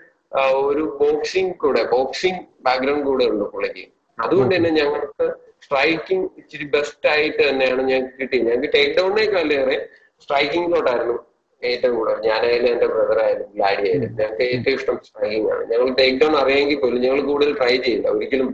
ഒരു 0.40 0.84
ബോക്സിംഗ് 1.00 1.54
കൂടെ 1.62 1.82
ബോക്സിംഗ് 1.94 2.40
ബാക്ക്ഗ്രൗണ്ട് 2.66 3.06
കൂടെ 3.06 3.24
ഉണ്ട് 3.32 3.44
പുള്ളിക്ക്. 3.54 3.84
അതുകൊണ്ട് 4.18 4.54
തന്നെ 4.56 4.70
ഞങ്ങൾക്ക് 4.70 5.26
സ്ട്രൈക്കിംഗ് 5.64 6.28
ഇച്ചിരി 6.40 6.64
ബെസ്റ്റ് 6.64 7.08
ആയിട്ട് 7.08 7.42
തന്നെയാണ് 7.48 7.82
ഞങ്ങൾക്ക് 7.90 8.16
കിട്ടിയത്. 8.20 8.46
ഞങ്ങൾക്ക് 8.48 8.70
ടേക്ക് 8.74 8.94
ഡൗണിനേക്കാളേറെ 8.98 9.76
സ്ട്രൈക്കിങ്ങിലോട്ടായിരുന്നു 10.24 11.16
ഏറ്റവും 11.62 11.94
കൂടുതൽ. 11.96 12.20
ഞാനായാലും 12.28 12.68
എന്റെ 12.72 12.86
ബ്രദർ 12.92 13.18
ആയാലും 13.24 13.48
ലാഡി 13.60 13.82
ആയാലും 13.88 14.10
ഞങ്ങൾക്ക് 14.20 14.44
ഏറ്റവും 14.54 14.76
ഇഷ്ടം 14.78 14.96
സ്ട്രൈക്കിംഗ് 15.08 15.50
ആണ്. 15.54 15.62
ഞങ്ങൾ 15.72 15.88
ടേക്ക് 16.00 16.18
ഡൗൺ 16.22 16.34
അറിയാമെങ്കിൽ 16.42 16.80
പോലും 16.84 17.00
ഞങ്ങൾ 17.06 17.20
കൂടുതൽ 17.30 17.52
ട്രൈ 17.60 17.74
ചെയ്യില്ല. 17.76 18.08
ഒരിക്കലും 18.16 18.48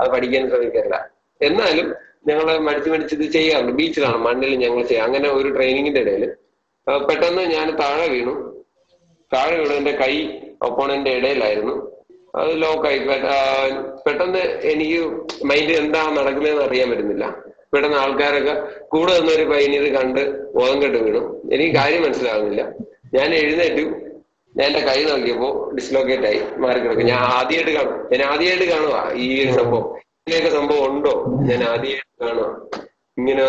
അത് 0.00 0.08
പഠിക്കാൻ 0.14 0.48
ശ്രമിക്കില്ല 0.50 0.96
എന്നാലും 1.40 1.88
ഞങ്ങൾ 2.28 2.46
മടിച്ച് 2.68 2.90
മടിച്ചത് 2.90 3.26
ചെയ്യാറുണ്ട്. 3.36 3.72
ബീച്ചിലാണ് 3.80 4.18
മണ്ണിൽ 4.26 4.52
ഞങ്ങൾ 4.64 4.82
ചെയ്യാം. 4.90 5.06
അങ്ങനെ 5.08 5.28
ഒരു 5.38 5.48
ട്രെയിനിങ്ങിന്റെ 5.56 6.00
ഇടയിൽ 6.00 6.24
പെട്ടെന്ന് 7.08 7.42
ഞാൻ 7.56 7.66
താഴെ 7.82 8.06
വീണു. 8.14 8.34
താഴെ 9.30 9.54
വീണു. 9.60 9.74
എന്റെ 9.80 9.92
കൈ 10.02 10.14
ഒപ്പോണന്റെ 10.62 11.10
ഇടയിലായിരുന്നു. 11.10 11.94
അത് 12.34 12.62
ലോക്കായി 12.62 12.98
പെട്ടെന്ന് 14.06 14.38
എനിക്ക് 14.38 15.00
മൈൻഡ് 15.44 15.72
എന്താ 15.72 16.10
നടക്കുന്നതെന്ന് 16.10 16.62
അറിയാൻ 16.62 16.90
പറ്റുന്നില്ല. 16.90 17.36
പെട്ടെന്ന് 17.72 17.96
ആൾക്കാരൊക്കെ 17.96 18.80
കൂടെ 18.80 19.18
നിന്നൊരു 19.18 19.54
ഇത് 19.54 19.92
കണ്ട് 19.94 20.52
ബോധം 20.52 20.82
കെട്ട് 20.82 20.98
വീണു. 20.98 21.40
എനിക്ക് 21.52 21.74
കാര്യം 21.74 22.02
മനസ്സിലാകുന്നില്ല. 22.02 22.62
ഞാൻ 23.14 23.34
എഴുന്നേറ്റു. 23.34 23.82
ഞാൻ 24.56 24.66
എന്റെ 24.66 24.80
കൈ 24.80 25.04
നോക്കിയപ്പോ 25.04 25.70
ഡിസ്ലോക്കേറ്റ് 25.74 26.26
ആയി. 26.26 26.42
മാറി 26.58 26.80
കിടക്കും 26.80 27.06
ഞാൻ 27.06 27.18
ആദ്യമായിട്ട് 27.18 27.70
കാണും. 27.70 28.08
ഞാൻ 28.12 28.22
ആദ്യമായിട്ട് 28.22 28.64
കാണുക 28.64 29.12
ഈ 29.14 29.44
ഒരു 29.44 29.52
സംഭവം. 29.52 29.96
ഇങ്ങനെയൊക്കെ 30.26 30.58
സംഭവം 30.58 30.96
ഉണ്ടോ? 30.96 31.24
ഞാൻ 31.28 31.64
ആദ്യമായിട്ട് 31.64 32.24
കാണുക 32.24 32.68
ഇങ്ങനെ 33.18 33.44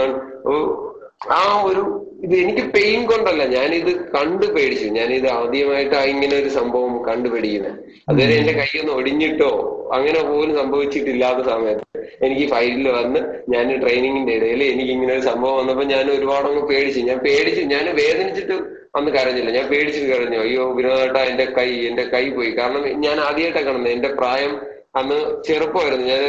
ഓ- 0.49 0.94
ആ 1.21 1.63
ഒരു 1.63 1.83
ഇത് 2.23 2.33
എനിക്ക് 2.35 2.61
പെയിൻ 2.73 3.05
കൊണ്ടല്ല. 3.05 3.43
ഞാനിത് 3.45 4.11
കണ്ടു 4.15 4.45
പേടിച്ചു. 4.45 4.85
ഞാനിത് 4.85 5.27
ആദ്യമായിട്ടാ 5.27 6.03
ഇങ്ങനെ 6.03 6.35
ഒരു 6.35 6.49
സംഭവം 6.49 7.03
കണ്ടു 7.03 7.29
പേടിക്കുന്നത് 7.29 7.73
അതുവരെ 8.09 8.33
എന്റെ 8.35 8.53
കൈയൊന്ന് 8.53 8.93
ഒടിഞ്ഞിട്ടോ 8.93 9.49
അങ്ങനെ 9.93 10.19
പോലും 10.23 10.57
സംഭവിച്ചിട്ടില്ലാത്ത 10.57 11.49
സമയത്ത് 11.49 11.83
എനിക്ക് 12.21 12.45
ഫൈലിൽ 12.53 12.87
വന്ന് 12.89 13.19
ഞാൻ 13.49 13.81
ട്രെയിനിങ്ങിന്റെ 13.81 14.33
ഇടയിൽ 14.33 14.63
എനിക്ക് 14.63 14.91
ഇങ്ങനെ 14.91 15.13
ഒരു 15.13 15.21
സംഭവം 15.21 15.57
വന്നപ്പോ 15.57 15.83
ഞാൻ 15.83 16.11
ഒരുപാട് 16.11 16.47
അങ്ങ് 16.47 16.67
പേടിച്ചു. 16.67 16.99
ഞാൻ 16.99 17.17
പേടിച്ചു. 17.17 17.61
ഞാൻ 17.61 17.85
വേദനിച്ചിട്ട് 17.95 18.57
അന്ന് 18.95 19.11
കരഞ്ഞില്ല. 19.11 19.49
ഞാൻ 19.49 19.67
പേടിച്ചിട്ട് 19.67 20.09
കരഞ്ഞു. 20.13 20.39
അയ്യോ 20.39 20.73
വിനോദേട്ടാ 20.73 21.23
എന്റെ 21.23 21.45
കൈ 21.45 21.69
എന്റെ 21.85 22.03
കൈ 22.03 22.29
പോയി. 22.29 22.51
കാരണം 22.51 23.01
ഞാൻ 23.01 23.19
ആദ്യമായിട്ടാണ് 23.19 23.65
കാണുന്നത് 23.65 23.93
എന്റെ 23.93 24.07
പ്രായം 24.07 24.53
അന്ന് 24.95 25.43
ചെറുപ്പമായിരുന്നു. 25.43 26.07
ഞാൻ 26.07 26.23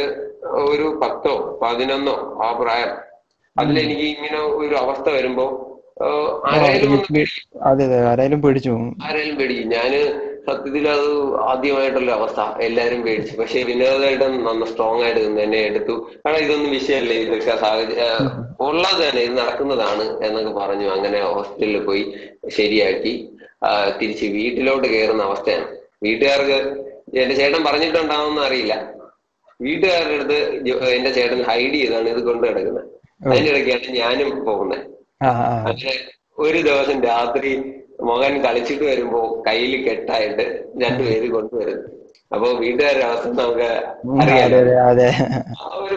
ഒരു 0.65 0.99
പത്തോ 1.03 1.59
പതിനൊന്നോ 1.63 2.15
ആ 2.43 2.51
പ്രായം. 2.51 3.06
അതിലെനിക്ക് 3.61 4.05
ഇങ്ങനെ 4.15 4.39
ഒരു 4.61 4.75
അവസ്ഥ 4.83 5.07
വരുമ്പോ 5.09 5.45
ആരായാലും 6.49 6.91
അതെ 7.69 7.83
അതെ 7.87 7.99
ആരായാലും 8.09 8.41
പേടിച്ചു 8.41 8.73
ആരായാലും 9.07 9.35
പേടിക്കും. 9.39 9.69
ഞാൻ 9.75 9.91
സത്യത്തിൽ 10.47 10.85
അത് 10.95 11.07
ആദ്യമായിട്ടുള്ള 11.51 12.11
അവസ്ഥ. 12.17 12.41
എല്ലാരും 12.67 12.99
പേടിച്ചു. 13.05 13.33
പക്ഷെ 13.39 13.63
വിനോദമായിട്ടും 13.69 14.35
നന്ന 14.45 14.65
സ്ട്രോങ് 14.71 15.01
ആയിട്ട് 15.05 15.21
നിന്ന് 15.27 15.41
എന്നെ 15.45 15.59
എടുത്തു. 15.69 15.95
കാരണം 16.25 16.41
ഇതൊന്നും 16.45 16.69
വിഷയമല്ല? 16.71 17.13
ഇതൊക്കെ 17.23 17.55
സാഹചര്യം 17.63 18.27
ഉള്ളത് 18.67 19.01
തന്നെ. 19.03 19.21
ഇത് 19.27 19.35
നടക്കുന്നതാണ് 19.41 20.05
എന്നൊക്കെ 20.27 20.53
പറഞ്ഞു 20.59 20.87
അങ്ങനെ 20.97 21.21
ഹോസ്പിറ്റലിൽ 21.33 21.81
പോയി 21.89 22.03
ശരിയാക്കി. 22.57 23.13
തിരിച്ച് 23.99 24.25
വീട്ടിലോട്ട് 24.37 24.87
കയറുന്ന 24.93 25.23
അവസ്ഥയാണ്. 25.29 25.67
വീട്ടുകാർക്ക് 26.05 26.59
എന്റെ 27.21 27.35
ചേട്ടൻ 27.39 27.61
പറഞ്ഞിട്ടുണ്ടാവുമെന്ന് 27.67 28.43
അറിയില്ല. 28.47 28.73
വീട്ടുകാരുടെ 29.59 30.15
അടുത്ത് 30.17 30.39
എന്റെ 30.97 31.11
ചേട്ടൻ 31.17 31.41
ഹൈഡ് 31.49 31.75
ചെയ്താണ് 31.81 32.07
ഇത് 32.13 32.21
കൊണ്ടു 32.29 32.45
കിടക്കുന്നത് 32.47 32.83
അതിന്റെ 33.21 33.51
ഇടയ്ക്കാണ് 33.51 33.97
ഞാനും 33.97 34.45
പോകുന്നത് 34.45 34.83
ആ 35.23 35.29
ഒരു 36.39 36.61
ദിവസം 36.61 37.03
രാത്രി 37.03 37.51
മകൻ 38.03 38.41
കളിച്ചിട്ട് 38.41 38.83
വരുമ്പോ 38.83 39.43
കയ്യിൽ 39.47 39.89
കെട്ടായിട്ട് 39.89 40.43
രണ്ടുപേര് 40.81 41.31
കൊണ്ടുവരുന്നു 41.31 41.87
അപ്പൊ 42.33 42.47
വീട്ടുകാരുടെ 42.53 43.03
അവസ്ഥ 43.03 43.27
നമുക്ക് 43.27 43.67
അറിയാലോ. 44.21 44.57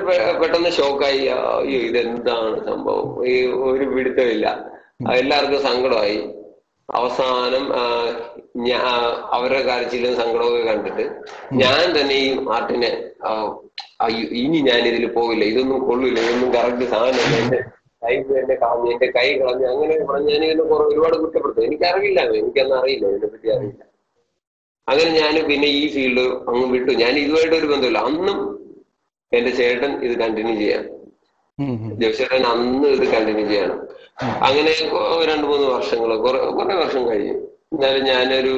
പെ- 0.06 0.40
പെട്ടെന്ന് 0.40 0.70
ഷോക്കായി. 0.70 1.26
അയ്യോ 1.26 1.80
ഇതെന്താണ് 1.80 2.64
സംഭവം? 2.64 3.26
ഈ 3.26 3.46
ഒരു 3.46 3.84
പിടുത്തമില്ല. 3.84 4.46
എല്ലാവർക്കും 5.14 5.62
സങ്കടമായി. 5.62 6.18
അവസാനം 6.88 7.64
അവരുടെ 9.30 9.62
കരച്ചിലും 9.62 10.16
സങ്കടമൊക്കെ 10.16 10.62
കണ്ടിട്ട് 10.66 11.04
ഞാൻ 11.52 12.00
തന്നെ 12.00 12.14
ഈ 12.14 12.38
മാർട്ടിനെ 12.38 12.90
അയ്യോ 14.00 14.28
ഇനി 14.42 14.58
ഞാൻ 14.58 14.78
ഇതിൽ 14.78 15.06
പോകില്ല 15.06 15.44
ഇതൊന്നും 15.44 15.86
കൊള്ളില്ല 15.88 16.20
ഇതൊന്നും 16.20 16.54
കറക്റ്റ് 16.54 16.84
സാധനം 16.84 17.34
എന്റെ 17.40 17.58
കൈ 18.04 18.14
എന്റെ 18.40 18.54
കളഞ്ഞു 18.54 18.90
എന്റെ 18.92 19.06
കൈ 19.16 19.38
കളഞ്ഞ് 19.38 19.66
അങ്ങനെ 19.66 20.04
പറഞ്ഞ് 20.04 20.30
ഞാൻ 20.32 20.44
ഇതിനെ 20.44 20.62
ഒരുപാട് 20.62 21.16
കുറ്റപ്പെടുത്തും. 21.16 21.64
എനിക്കറിയില്ല. 21.64 22.20
എനിക്കൊന്നും 22.20 22.78
അറിയില്ല. 22.78 23.06
ഇതിനെപ്പറ്റി 23.06 23.48
അറിയില്ല. 23.48 23.82
അങ്ങനെ 24.88 25.10
ഞാൻ 25.20 25.46
പിന്നെ 25.48 25.68
ഈ 25.68 25.92
ഫീൽഡ് 25.94 26.20
അങ്ങ് 26.20 26.66
വിട്ടു. 26.66 26.92
ഞാൻ 26.92 27.18
ഇതുമായിട്ട് 27.18 27.56
ഒരു 27.56 27.66
ബന്ധമില്ല 27.66 27.98
അന്നും 27.98 28.38
എന്റെ 29.32 29.50
ചേട്ടൻ 29.50 30.04
ഇത് 30.06 30.18
കണ്ടിന്യൂ 30.18 30.54
ചെയ്യാം. 30.54 30.84
ജോസേട്ടൻ 32.00 32.42
അന്ന് 32.42 32.88
ഇത് 32.88 33.12
കണ്ടിന്യൂ 33.12 33.46
ചെയ്യണം. 33.48 33.80
അങ്ങനെ 34.46 34.70
രണ്ടു 35.30 35.46
മൂന്ന് 35.46 35.66
വർഷങ്ങൾ 35.66 36.16
കുറെ 36.16 36.38
കുറെ 36.38 36.74
വർഷം 36.74 37.08
കഴിഞ്ഞു. 37.08 37.34
എന്നാലും 37.72 38.04
ഞാനൊരു 38.04 38.54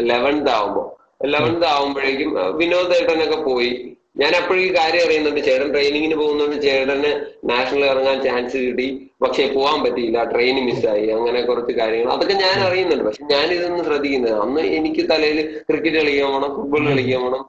ലെവൻത് 0.00 0.50
ആവുമ്പോ 0.50 0.98
ലെവൻത് 1.24 1.66
ആവുമ്പോഴേക്കും 1.66 2.56
വിനോദേട്ടനൊക്കെ 2.56 3.38
പോയി. 3.42 3.95
ഞാൻ 4.18 4.32
അപ്പോഴും 4.34 4.60
ഈ 4.60 4.68
കാര്യം 4.74 5.06
അറിയുന്നുണ്ട്. 5.06 5.40
ചേട്ടൻ 5.40 5.70
ട്രെയിനിങ്ങിന് 5.72 6.14
പോകുന്നുണ്ട്. 6.14 6.62
ചേട്ടന് 6.62 7.10
നാഷണൽ 7.50 7.84
ഇറങ്ങാൻ 7.84 8.22
ചാൻസ് 8.22 8.56
കിട്ടി. 8.56 8.86
പക്ഷെ 9.22 9.52
പോകാൻ 9.54 9.84
പറ്റിയില്ല. 9.84 10.24
ട്രെയിൻ 10.24 10.56
മിസ്സായി 10.64 11.06
അങ്ങനെ 11.08 11.40
കുറച്ച് 11.42 11.72
കാര്യങ്ങൾ. 11.72 12.12
അതൊക്കെ 12.12 12.34
ഞാൻ 12.34 12.60
അറിയുന്നുണ്ട്. 12.60 13.04
പക്ഷെ 13.04 13.24
ഞാൻ 13.24 13.52
ഇതൊന്നും 13.52 13.84
ശ്രദ്ധിക്കുന്നത് 13.84 14.40
അന്ന് 14.40 14.60
എനിക്ക് 14.60 15.10
തലയിൽ 15.10 15.60
ക്രിക്കറ്റ് 15.70 15.96
കളിക്കാൻ 15.96 16.32
പോണം 16.32 16.56
ഫുട്ബോൾ 16.56 16.88
കളിക്കാൻ 16.88 17.20
പോണം 17.22 17.42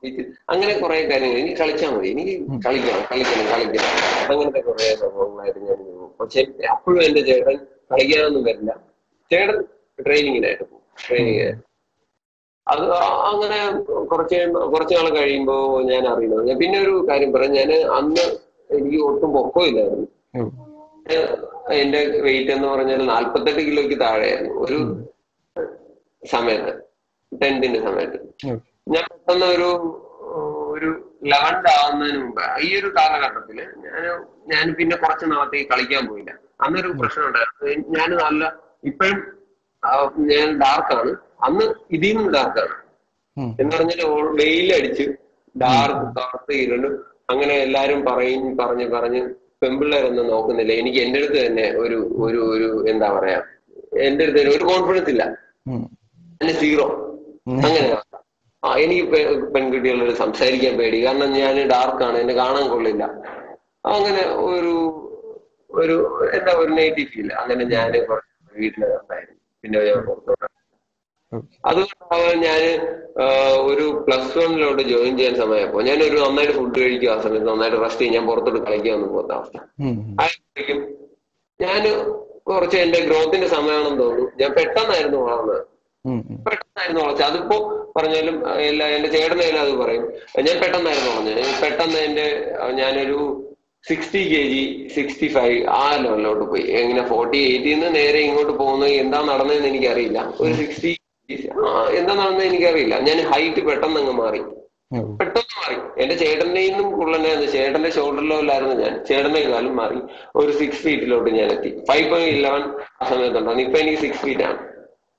അങ്ങനെ 0.50 0.80
കുറെ 0.80 1.02
കാര്യങ്ങൾ. 1.04 1.38
എനിക്ക് 1.40 1.58
കളിച്ചാൽ 1.58 1.92
മതി. 1.98 2.10
എനിക്ക് 2.10 2.36
കളിക്കണം 2.66 3.04
കളിക്കണം 3.12 3.48
കളിക്കണം. 3.54 3.94
അങ്ങനത്തെ 4.32 4.60
കുറെ 4.60 4.96
സംഭവങ്ങളായിരുന്നു 4.96 5.70
ഞാൻ 5.70 5.80
പോകും. 5.86 6.12
പക്ഷെ 6.20 6.46
അപ്പോഴും 6.72 7.04
എന്റെ 7.04 7.22
ചേട്ടൻ 7.22 7.58
കളിക്കാനൊന്നും 7.92 8.44
വരില്ല. 8.44 8.72
ചേട്ടൻ 9.32 9.62
ട്രെയിനിങ്ങിനായിട്ട് 10.06 10.64
പോകും. 10.64 10.86
ട്രെയിനിങ്ങിനായിട്ട് 11.08 11.77
അത് 12.72 12.84
അങ്ങനെ 13.32 13.60
കുറച്ച് 14.12 14.38
കുറച്ച് 14.74 14.94
നാൾ 14.98 15.08
കഴിയുമ്പോ 15.18 15.56
ഞാൻ 15.92 16.04
അറിയുന്നത്. 16.14 16.42
ഞാൻ 16.50 16.58
പിന്നെ 16.64 16.78
ഒരു 16.86 16.94
കാര്യം 17.10 17.32
പറയാം. 17.34 17.54
ഞാൻ 17.60 17.70
അന്ന് 17.98 18.26
എനിക്ക് 18.70 19.00
ഒട്ടും 19.10 19.30
പൊക്കമില്ലായിരുന്നു. 19.36 20.08
എന്റെ 21.82 22.00
വെയിറ്റ് 22.26 22.52
എന്ന് 22.56 22.68
പറഞ്ഞാൽ 22.68 23.02
നാല്പത്തെട്ട് 23.12 23.62
കിലോയ്ക്ക് 23.68 23.98
താഴെയായിരുന്നു. 24.02 24.54
ഒരു 24.66 24.80
സമയത്ത് 26.34 26.74
ടെൻത്തിന്റെ 27.32 27.80
സമയത്ത്. 27.88 28.20
ഞാൻ 28.94 29.06
പെട്ടെന്ന് 29.14 29.48
ഒരു 29.56 29.70
ഒരു 30.74 30.90
ലെവൻഡ് 31.32 31.70
ആവുന്നതിന് 31.78 32.18
മുമ്പ് 32.24 32.44
ഈ 32.66 32.68
ഒരു 32.80 32.90
കാലഘട്ടത്തിൽ 32.98 33.58
ഞാൻ 33.86 34.04
ഞാൻ 34.52 34.66
പിന്നെ 34.80 34.96
കുറച്ച് 35.04 35.26
നാളത്തേക്ക് 35.32 35.70
കളിക്കാൻ 35.72 36.04
പോയില്ല. 36.10 36.32
അന്നൊരു 36.66 36.90
പ്രശ്നം 37.00 37.26
ഉണ്ടായിരുന്നു. 37.30 37.88
ഞാൻ 37.98 38.10
നല്ല 38.26 38.44
ഇപ്പോഴും 38.92 39.20
ഞാൻ 40.32 40.48
ഡാർക്കാണ് 40.62 41.12
അന്ന് 41.40 41.66
ഇതിൽ 41.96 42.14
നിന്നും 42.18 42.34
ഡാർക്കാണ്. 42.38 42.76
എന്ന് 43.62 43.72
പറഞ്ഞാൽ 43.76 44.00
വെയിലടിച്ച് 44.42 45.06
ഡാർക്ക് 45.56 46.06
കറുത്ത് 46.18 46.54
ഇരുണ്ട് 46.64 46.88
അങ്ങനെ 47.32 47.54
എല്ലാരും 47.66 48.00
പറയും 48.10 48.44
പറഞ്ഞ് 48.62 48.86
പറഞ്ഞ് 48.96 49.22
പെമ്പിള്ളേരൊന്നും 49.62 50.28
നോക്കുന്നില്ല. 50.34 50.72
എനിക്ക് 50.82 51.00
എന്റെ 51.06 51.20
അടുത്ത് 51.22 51.40
തന്നെ 51.46 51.66
ഒരു 51.84 51.98
ഒരു 52.26 52.40
ഒരു 52.54 52.68
എന്താ 52.92 53.08
പറയാ 53.18 53.40
എന്റെ 54.08 54.24
അടുത്ത് 54.26 54.40
തന്നെ 54.40 54.54
ഒരു 54.58 54.66
കോൺഫിഡൻസ് 54.72 55.12
ഇല്ല. 55.14 55.24
എന്നെ 56.42 56.54
സീറോ 56.64 56.88
അങ്ങനെ 57.66 57.88
ആ 58.64 58.70
എനിക്ക് 58.84 59.04
പെൺകുട്ടികളോട് 59.56 60.14
സംസാരിക്കാൻ 60.24 60.74
പേടി. 60.80 60.98
കാരണം 61.06 61.30
ഞാൻ 61.42 61.56
ഡാർക്കാണ് 61.74 62.18
എന്നെ 62.24 62.36
കാണാൻ 62.42 62.66
കൊള്ളില്ല. 62.74 63.04
അങ്ങനെ 63.96 64.24
ഒരു 64.54 64.74
ഒരു 65.70 65.96
എന്താ 66.38 66.52
ഒരു 66.62 66.72
നെഗറ്റീവ് 66.80 67.10
ഫീൽ 67.14 67.30
അങ്ങനെ 67.42 67.64
ഞാൻ 67.76 67.92
വീട്ടിലായിരുന്നു 68.56 69.36
പിന്നെ 69.64 69.80
ഞാൻ 69.90 70.00
പുറത്തോട്ട്. 70.08 70.47
അതുകൊണ്ടാണ് 71.70 72.34
ഞാൻ 72.48 72.62
ഒരു 73.70 73.86
പ്ലസ് 74.06 74.34
വണ്ണിലോട്ട് 74.40 74.84
ജോയിൻ 74.92 75.14
ചെയ്യാൻ 75.18 75.36
സമയപ്പോ 75.44 75.82
ഞാൻ 75.88 75.98
ഒരു 76.08 76.18
നന്നായിട്ട് 76.24 76.56
ഫുഡ് 76.60 76.80
കഴിക്കുക 76.84 77.10
ആ 77.14 77.18
സമയത്ത് 77.24 77.48
നന്നായിട്ട് 77.50 77.80
റെസ്റ്റ് 77.86 78.02
ചെയ്യും. 78.02 78.16
ഞാൻ 78.18 78.26
പുറത്തോട്ട് 78.30 78.60
കളിക്കാമെന്ന് 78.68 79.10
പോകുന്ന 79.14 79.34
അവസ്ഥ. 79.40 79.58
ആയിരിക്കും 80.24 80.80
ഞാൻ 81.60 81.82
കുറച്ച് 82.50 82.78
എന്റെ 82.84 83.00
ഗ്രോത്തിന്റെ 83.08 83.48
സമയമാണെന്ന് 83.56 84.00
തോന്നുന്നു. 84.04 84.28
ഞാൻ 84.42 84.52
പെട്ടെന്നായിരുന്നു 84.60 85.18
വളർന്നത്. 85.28 85.64
പെട്ടെന്നായിരുന്നു 86.48 87.02
വളർച്ചത് 87.04 87.28
അതിപ്പോ 87.30 87.58
പറഞ്ഞാലും 87.98 88.36
എല്ലാ 88.70 88.86
എന്റെ 88.98 89.10
ചേട്ടനായാലും 89.16 89.62
അത് 89.66 89.74
പറയും. 89.82 90.06
ഞാൻ 90.48 90.58
പെട്ടെന്നായിരുന്നു 90.64 91.12
വളർന്നത് 91.12 91.44
പെട്ടെന്ന് 91.64 92.00
എന്റെ 92.08 92.28
ഞാനൊരു 92.82 93.20
sixty 93.90 94.22
K 94.32 94.40
G 94.52 94.62
sixty 94.96 95.28
five 95.36 95.58
ആ 95.82 95.84
ലെവലിലോട്ട് 96.04 96.46
പോയി. 96.52 96.64
എങ്ങനെ 96.82 97.04
ഫോർട്ടി 97.12 97.38
എയ്റ്റിൽ 97.50 97.74
നിന്ന് 97.74 97.90
നേരെ 98.00 98.22
ഇങ്ങോട്ട് 98.28 98.54
പോകുന്നത് 98.62 98.94
എന്താ 99.04 99.20
നടന്നതെന്ന് 99.32 99.70
എനിക്കറിയില്ല. 99.74 100.20
ഒരു 100.44 100.54
സിക്സ്റ്റി 100.62 100.92
എന്താ 102.00 102.14
നടന്നത് 102.20 102.46
എനിക്കറിയില്ല. 102.50 102.96
ഞാൻ 103.08 103.18
ഹൈറ്റ് 103.32 103.62
പെട്ടെന്ന് 103.68 104.00
അങ്ങ് 104.02 104.14
മാറി. 104.22 104.42
പെട്ടെന്ന് 105.20 105.56
മാറി. 105.62 105.78
എന്റെ 106.02 106.16
ചേട്ടന്റെ 106.22 106.62
നിന്നും 106.68 106.88
കുള്ളനായിരുന്നു 107.00 107.50
ചേട്ടന്റെ 107.56 107.90
ഷോൾഡർ 107.96 108.26
ലെവലായിരുന്നു 108.32 108.76
ഞാൻ. 108.84 108.94
ചേട്ടന്റെ 109.10 109.42
കാലം 109.48 109.74
മാറി. 109.82 109.98
ഒരു 110.42 110.52
സിക്സ് 110.60 110.82
ഫീറ്റിലോട്ട് 110.86 111.30
ഞാൻ 111.40 111.50
എത്തി. 111.56 111.72
ഫൈവ് 111.90 112.06
പോയിന്റ് 112.12 112.32
ഇലവൻ 112.38 112.64
ആ 113.02 113.10
സമയത്തുണ്ടായിരുന്നു 113.12 113.66
ഇപ്പൊ 113.68 113.80
എനിക്ക് 113.84 114.02
സിക്സ് 114.06 114.22
ഫീറ്റ് 114.26 114.46
ആണ്. 114.50 114.60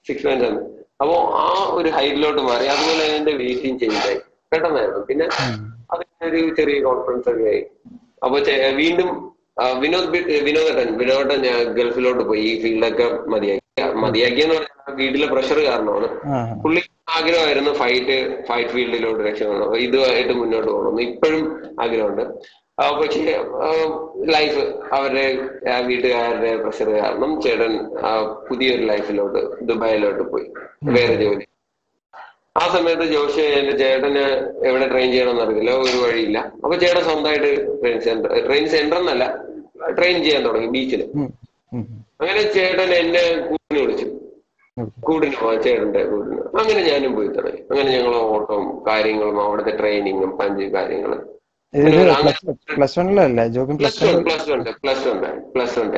സിക്സ് 0.06 0.26
പോയിന്റ് 0.26 0.46
ആണ് 0.50 0.60
അപ്പോ 1.02 1.16
ആ 1.44 1.48
ഒരു 1.78 1.88
ഹൈറ്റിലോട്ട് 1.96 2.42
മാറി. 2.50 2.66
അതുപോലെ 2.74 3.04
എന്റെ 3.18 3.32
വെയിറ്റിംഗ് 3.42 3.80
ചേഞ്ച് 3.82 4.00
ആയി. 4.06 4.18
പെട്ടെന്നായിരുന്നു. 4.52 5.02
പിന്നെ 5.10 5.26
അതിനൊരു 5.94 6.40
ചെറിയ 6.58 6.78
കോൺഫിഡൻസ് 6.86 7.28
ഒക്കെ 7.32 7.46
ആയി. 7.54 7.62
അപ്പൊ 8.24 8.38
വീണ്ടും 8.82 9.10
ആ, 9.62 9.64
വിനോദ് 9.82 10.08
വിനോദട്ടൻ 10.46 10.88
വിനോദട്ടൻ 10.98 11.38
ഞാൻ 11.44 11.56
ഗൾഫിലോട്ട് 11.78 12.24
പോയി. 12.28 12.42
ഈ 12.48 12.52
ഫീൽഡൊക്കെ 12.62 13.06
മതിയാക്കി 13.78 14.04
മതിയാക്കിയെന്ന് 14.04 14.54
പറഞ്ഞാൽ 14.54 14.94
വീട്ടിലെ 15.00 15.26
പ്രഷർ 15.26 15.58
കാരണമാണ്. 15.70 16.08
പുള്ളി 16.62 16.82
ആഗ്രഹമായിരുന്നു 17.16 17.72
ഫൈറ്റ് 17.80 18.16
ഫൈറ്റ് 18.48 18.70
ഫീൽഡിലോട്ട് 18.70 19.20
രക്ഷപ്പെടണം. 19.28 19.76
ഇതുമായിട്ട് 19.86 20.34
മുന്നോട്ട് 20.40 20.70
പോകണം. 20.70 21.00
ഇപ്പോഴും 21.08 21.44
ആഗ്രഹമുണ്ട്. 21.82 22.24
പക്ഷേ 23.00 23.22
ലൈഫ് 24.34 24.60
അവരുടെ 24.96 25.24
വീട്ടുകാരുടെ 25.86 26.50
പ്രഷർ 26.62 26.88
കാരണം 26.90 27.30
ചേട്ടൻ 27.42 27.72
പുതിയൊരു 28.48 28.84
ലൈഫിലോട്ട് 28.90 29.40
ദുബായിലോട്ട് 29.70 30.24
പോയി. 30.32 30.46
വേറെ 30.96 31.14
ജോലി. 31.22 31.44
ആ 32.60 32.64
സമയത്ത് 32.74 33.06
ജോഷി 33.14 33.40
എന്റെ 33.40 33.74
ചേട്ടന് 33.78 34.22
എവിടെ 34.68 34.86
ട്രെയിൻ 34.92 35.10
ചെയ്യണമെന്ന് 35.12 35.42
അറിയില്ല. 35.42 35.72
ഒരു 35.86 35.98
വഴിയില്ല. 36.04 36.38
അപ്പൊ 36.62 36.74
ചേട്ടൻ 36.76 37.02
സ്വന്തമായിട്ട് 37.08 37.50
ട്രെയിൻ 37.80 38.00
സെന്റർ 38.06 38.32
ട്രെയിൻ 38.46 38.68
സെന്റർ 38.68 38.98
എന്നല്ല 38.98 39.24
ട്രെയിൻ 39.98 40.16
ചെയ്യാൻ 40.22 40.42
തുടങ്ങി 40.46 40.68
ബീച്ചിൽ. 40.76 41.02
അങ്ങനെ 41.72 42.42
ചേട്ടൻ 42.54 42.90
എന്നെ 43.00 43.22
കൂടിനെ 43.48 43.80
വിളിച്ചു. 43.84 44.06
കൂടിന് 45.06 45.36
പോവാൻ 45.40 45.58
ചേട്ടന്റെ 45.64 46.02
കൂടിന് 46.10 46.36
അങ്ങനെ 46.60 46.80
ഞാനും 46.90 47.12
പോയി 47.16 47.28
തുടങ്ങി. 47.36 47.60
അങ്ങനെ 47.70 47.88
ഞങ്ങൾ 47.96 48.14
ഓട്ടവും 48.34 48.66
കാര്യങ്ങളും 48.88 49.38
അവിടുത്തെ 49.46 49.74
ട്രെയിനിങ്ങും 49.80 50.32
പഞ്ച് 50.40 50.66
കാര്യങ്ങളും. 50.76 51.20
Plus 52.76 52.96
വണ്ണിലല്ലേ 52.98 53.44
Jobin 53.54 53.76
plus 53.80 54.04
one 54.04 54.22
plus 54.28 54.48
one 54.50 54.60
plus 54.84 55.04
one 55.08 55.18
plus 55.54 55.76
one 55.80 55.88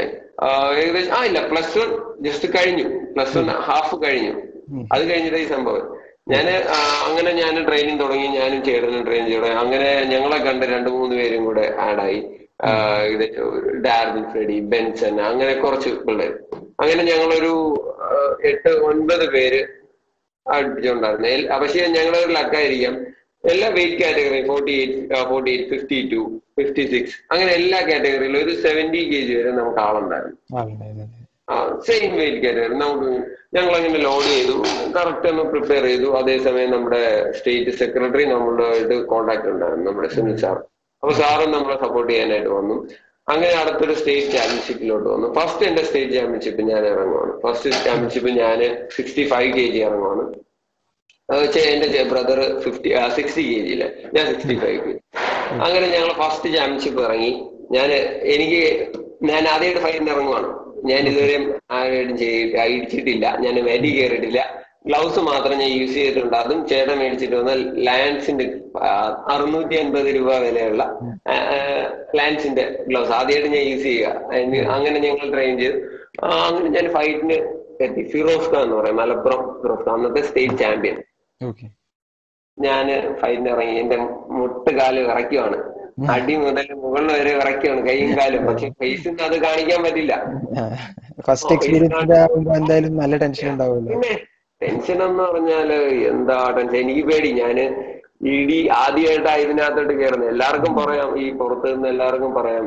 ഏകദേശം 0.81 1.13
ആ 1.17 1.21
ഇല്ല 1.29 1.41
പ്ലസ് 1.51 1.75
വൺ 1.79 1.91
ജസ്റ്റ് 2.27 2.49
കഴിഞ്ഞു. 2.57 2.87
പ്ലസ് 3.15 3.35
വൺ 3.39 3.49
ഹാഫ് 3.69 3.97
കഴിഞ്ഞു. 4.05 4.33
അത് 4.95 5.03
കഴിഞ്ഞിട്ട് 5.11 5.41
ഈ 5.45 5.49
സംഭവം. 5.55 5.85
ഞാൻ 6.33 6.47
അങ്ങനെ 7.07 7.31
ഞാൻ 7.43 7.55
ട്രെയിനിങ് 7.69 8.01
തുടങ്ങി 8.01 8.27
ഞാനും 8.39 8.61
ചേട്ടനും 8.67 9.05
ട്രെയിൻ 9.07 9.25
തുടങ്ങി 9.33 9.57
അങ്ങനെ 9.63 9.89
ഞങ്ങളെ 10.13 10.39
കണ്ട് 10.47 10.65
രണ്ടു 10.75 10.91
മൂന്ന് 10.97 11.15
പേരും 11.21 11.43
കൂടെ 11.45 11.65
ആഡായി 11.87 12.19
ഇത് 13.13 13.25
ഡാർവിൻ 13.87 14.25
ഫ്രെഡി 14.33 14.61
ബെൻസൺ 14.73 15.15
അങ്ങനെ 15.21 15.53
കുറച്ച് 15.55 15.91
പിള്ളേർ 16.07 16.33
അങ്ങനെ 16.83 17.03
ഞങ്ങളൊരു 17.03 17.53
എട്ട് 18.51 18.73
ഒൻപത് 18.89 19.25
പേര് 19.35 19.61
അടിച്ചുണ്ടായിരുന്നു 20.47 21.59
പക്ഷേ 21.63 21.87
ഞങ്ങളുടെ 21.97 22.19
ഒരു 22.25 22.33
ലക്കായിരിക്കാം. 22.33 22.95
എല്ലാ 23.45 23.69
weight 23.77 23.97
കാറ്റഗറിയും 24.03 24.47
forty 24.47 24.73
eight 24.81 25.21
forty 25.29 25.51
eight 25.51 25.69
fifty 25.73 25.99
two 26.13 26.21
fifty 26.59 26.85
six 26.93 27.15
അങ്ങനെ 27.33 27.51
എല്ലാ 27.59 27.79
കാറ്റഗറിയിലും 27.89 28.39
ഒരു 28.45 28.55
സെവന്റി 28.65 29.03
കെ 29.11 29.21
ജി 29.29 29.35
വരെ 29.39 29.53
നമുക്ക് 29.61 29.81
ആളുണ്ടായിരുന്നു. 29.87 30.39
സെയിം 31.87 32.11
വെയിറ്റ് 32.21 32.41
കാറ്റഗറി 32.47 32.77
നമുക്ക് 32.85 33.11
ഞങ്ങൾ 33.57 33.73
അങ്ങനെ 33.79 34.01
ലോഡ് 34.09 34.29
ചെയ്തു. 34.35 34.57
കറക്റ്റ് 34.97 35.29
ഒന്ന് 35.33 35.45
പ്രിപ്പയർ 35.53 35.85
ചെയ്തു. 35.91 36.09
അതേസമയം 36.21 36.71
നമ്മുടെ 36.77 37.03
സ്റ്റേറ്റ് 37.39 37.73
സെക്രട്ടറി 37.83 38.27
നമ്മളുമായിട്ട് 38.33 38.99
കോണ്ടാക്ട് 39.13 39.49
ഉണ്ടായിരുന്നു. 39.55 39.87
നമ്മുടെ 39.91 40.11
സുനിൽ 40.17 40.37
സാർ. 40.45 40.59
അപ്പൊ 41.03 41.13
സാറും 41.21 41.51
നമ്മളെ 41.53 41.77
സപ്പോർട്ട് 41.85 42.13
ചെയ്യാനായിട്ട് 42.13 42.49
വന്നു. 42.49 42.77
അങ്ങനെ 43.29 43.53
അടുത്തൊരു 43.63 43.95
സ്റ്റേറ്റ് 44.01 44.33
ചാമ്പ്യൻഷിപ്പിലോട്ട് 44.37 45.09
വന്നു. 45.09 45.27
ഫസ്റ്റ് 45.39 45.65
എന്റെ 45.67 45.83
സ്റ്റേറ്റ് 45.85 46.13
ചാമ്പ്യൻഷിപ്പ് 46.13 46.63
ഞാൻ 46.71 46.83
ഇറങ്ങുവാണ്. 46.93 47.33
ഫസ്റ്റ് 47.43 47.71
ചാമ്പ്യൻഷിപ്പ് 47.87 48.31
ഞാൻ 48.43 48.89
സിക്സ്റ്റി 48.97 49.25
ഫൈവ് 49.33 49.51
കെ 49.57 49.67
ജി 49.75 49.81
ഇറങ്ങുവാണ് 49.89 50.25
എന്റെ 51.73 52.03
ബ്രദർ 52.13 52.39
ഫിഫ്റ്റി 52.63 52.91
സിക്സ്റ്റി 53.17 53.43
കെ 53.51 53.59
ജിയിൽ 53.67 53.83
ഞാൻ 54.15 54.25
സിക്സ്റ്റി 54.31 54.57
ഫൈവ് 54.65 54.81
കെ 54.85 54.95
അങ്ങനെ 55.67 55.87
ഞങ്ങൾ 55.87 56.11
ഫസ്റ്റ് 56.23 56.49
ചാമ്പ്യൻഷിപ്പ് 56.55 57.03
ഇറങ്ങി. 57.03 57.31
ഞാൻ 57.77 57.91
എനിക്ക് 58.35 58.63
ഞാൻ 59.31 59.43
ആദ്യമായിട്ട് 59.49 59.83
ഫൈറ്റിന് 59.85 60.11
ഇറങ്ങുവാണ്. 60.11 60.49
ഞാൻ 60.91 61.03
ഇതുവരെ 61.11 61.37
ആരും 61.79 62.17
ചെയ്ത് 62.19 62.57
അടിച്ചിട്ടില്ല 62.65 63.27
ഞാൻ 63.45 63.65
വേദി 63.65 63.89
കയറിയിട്ടില്ല. 63.97 64.41
ഗ്ലൗസ് 64.89 65.21
മാത്രം 65.29 65.57
ഞാൻ 65.63 65.71
യൂസ് 65.79 65.95
ചെയ്തിട്ടുണ്ട്. 65.99 66.37
അതും 66.43 66.61
ചേട്ടൻ 66.69 66.97
മേടിച്ചിട്ട് 67.01 67.35
വന്ന 67.41 67.55
ലാൻസിന്റെ 67.87 68.45
അറുന്നൂറ്റി 69.33 69.75
അൻപത് 69.81 70.09
രൂപ 70.17 70.37
വിലയുള്ള 70.45 70.83
ലാൻസിന്റെ 72.19 72.65
ഗ്ലൗസ് 72.89 73.13
ആദ്യമായിട്ട് 73.19 73.51
ഞാൻ 73.57 73.65
യൂസ് 73.71 73.85
ചെയ്യുക. 73.89 74.71
അങ്ങനെ 74.77 74.99
ഞങ്ങൾ 75.07 75.27
ട്രെയിൻ 75.35 75.55
ചെയ്തു. 75.63 75.77
അങ്ങനെ 76.47 76.71
ഞാൻ 76.77 76.89
ഫൈറ്റിന് 76.97 77.39
എത്തി. 77.87 78.03
ഫിറോസ് 78.13 78.49
ഖാൻ 78.55 78.63
എന്ന് 78.67 78.77
പറയും 78.79 78.97
മലപ്പുറം 79.03 79.43
ഫിറോസ് 79.61 79.85
ഖാൻ 79.89 79.95
അന്നത്തെ 79.99 80.23
സ്റ്റേറ്റ് 80.29 80.59
ചാമ്പ്യൻ 80.63 80.97
ഞാൻ 82.59 82.87
ഫൈറ്റിന് 83.21 83.51
ഇറങ്ങി. 83.55 83.77
എന്റെ 83.83 83.99
മുട്ട് 84.39 84.71
കാൽ 84.79 84.95
വിറയ്ക്കുവാണ്. 85.11 85.59
അടി 86.15 86.35
മുതൽ 86.43 86.67
മുകളിൽ 86.83 87.11
വരെ 87.19 87.33
വിറയ്ക്കുവാണ് 87.39 87.81
കൈയും 87.87 88.11
കാലും. 88.19 88.43
പക്ഷെ 88.49 88.69
ഫേസിൽ 88.81 89.23
അത് 89.29 89.37
കാണിക്കാൻ 89.47 89.81
പറ്റില്ല. 89.87 90.15
ഫസ്റ്റ് 91.29 91.55
എക്സ്പീരിയൻസ് 91.57 92.03
എന്തായാലും 92.59 92.95
നല്ല 93.03 93.17
ടെൻഷൻ 93.25 93.49
ഉണ്ടാവുമല്ലോ. 93.55 94.01
ടെൻഷൻ 94.61 94.99
എന്ന് 95.07 95.23
പറഞ്ഞാൽ 95.29 95.71
എന്താ 96.13 96.37
ടെൻഷൻ? 96.57 96.79
എനിക്ക് 96.85 97.05
പേടി. 97.11 97.31
ഞാൻ 97.43 97.59
ഇടി 98.33 98.59
ആദ്യമായിട്ടാ 98.83 99.33
ഇതിനകത്തോട്ട് 99.45 99.95
കയറുന്നത് 100.01 100.31
എല്ലാവർക്കും 100.33 100.73
പറയാം. 100.81 101.11
ഈ 101.23 101.27
പുറത്ത് 101.39 101.69
നിന്ന് 101.75 101.89
എല്ലാവർക്കും 101.89 102.33
പറയാം. 102.39 102.67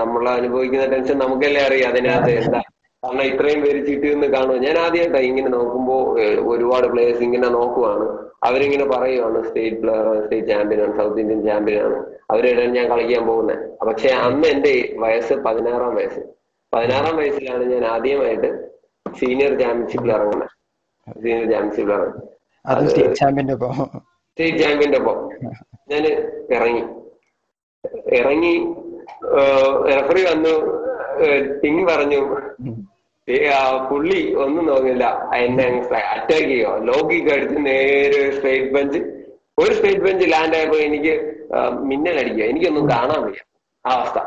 നമ്മൾ 0.00 0.22
അനുഭവിക്കുന്ന 0.38 0.86
ടെൻഷൻ 0.94 1.16
നമുക്കല്ലേ 1.24 1.62
അറിയാം 1.68 1.90
അതിനകത്ത് 1.92 2.32
എന്താ. 2.42 2.60
കാരണം 3.02 3.24
ഇത്രയും 3.30 3.60
പേര് 3.64 3.80
ചീട്ട് 3.86 4.06
നിന്ന് 4.12 4.28
കാണുക 4.36 4.56
ഞാൻ 4.66 4.76
ആദ്യമായിട്ടാ 4.84 5.20
ഇങ്ങനെ 5.30 5.50
നോക്കുമ്പോൾ 5.56 6.00
ഒരുപാട് 6.52 6.86
പ്ലേയേഴ്സ് 6.92 7.22
ഇങ്ങനെ 7.28 7.48
നോക്കുവാണ്. 7.58 8.06
അവരിങ്ങനെ 8.48 8.86
പറയുവാണ് 8.94 9.38
സ്റ്റേറ്റ് 9.48 9.78
പ്ലെയർ 9.82 10.06
സ്റ്റേറ്റ് 10.24 10.48
ചാമ്പ്യൻ 10.52 10.80
ആണ് 10.84 10.94
സൗത്ത് 10.98 11.20
ഇന്ത്യൻ 11.24 11.40
ചാമ്പ്യൻ 11.48 11.78
ആണ്. 11.86 11.98
അവരുടെ 12.32 12.64
ഞാൻ 12.78 12.86
കളിക്കാൻ 12.92 13.22
പോകുന്നത് 13.30 13.62
പക്ഷെ 13.88 14.10
അന്ന് 14.26 14.48
എന്റെ 14.54 14.74
വയസ്സ് 15.04 15.34
പതിനാറാം 15.46 15.94
വയസ്സ്. 15.98 16.22
പതിനാറാം 16.72 17.14
വയസ്സിലാണ് 17.20 17.64
ഞാൻ 17.74 17.84
ആദ്യമായിട്ട് 17.94 18.50
സീനിയർ 19.20 19.52
ചാമ്പ്യൻഷിപ്പിൽ 19.62 20.12
ഇറങ്ങുന്നത് 20.16 20.52
സ്റ്റേറ്റ് 21.10 21.52
ചാമ്പ്യന്റെ 23.20 23.54
ഒപ്പം. 23.54 23.74
സ്റ്റേറ്റ് 24.30 24.58
ചാമ്പ്യന്റെ 24.58 24.98
ഒപ്പം. 24.98 25.18
ഞാൻ 25.90 26.04
ഇറങ്ങി. 26.56 26.84
ഇറങ്ങി 28.18 28.54
റെഫറി 29.90 30.22
വന്നു. 30.30 30.54
ടിങ് 31.62 31.86
പറഞ്ഞു 31.88 32.20
പുള്ളി 33.90 34.34
ഒന്നും 34.44 34.66
നോക്കില്ല 34.66 35.04
എന്നെ 35.36 35.64
അറ്റാക്ക് 36.14 36.48
ചെയ്യോ? 36.48 36.72
ലോക്കിക്ക് 36.88 37.30
അടിച്ച് 37.34 37.66
നേരെ 37.66 38.30
സ്റ്റേറ്റ് 38.36 38.72
ബെഞ്ച് 38.74 38.98
ഒരു 39.58 39.74
സ്റ്റേറ്റ് 39.74 40.00
ബെഞ്ച് 40.00 40.32
ലാൻഡ് 40.32 40.56
ആയപ്പോ 40.56 40.78
എനിക്ക് 40.88 41.14
മിന്നൽ 41.88 42.20
അടിക്കുക. 42.20 42.44
എനിക്കൊന്നും 42.44 42.90
കാണാൻ 42.90 43.26
വയ്യ. 43.26 43.42
ആ 43.86 43.90
അവസ്ഥ. 43.98 44.18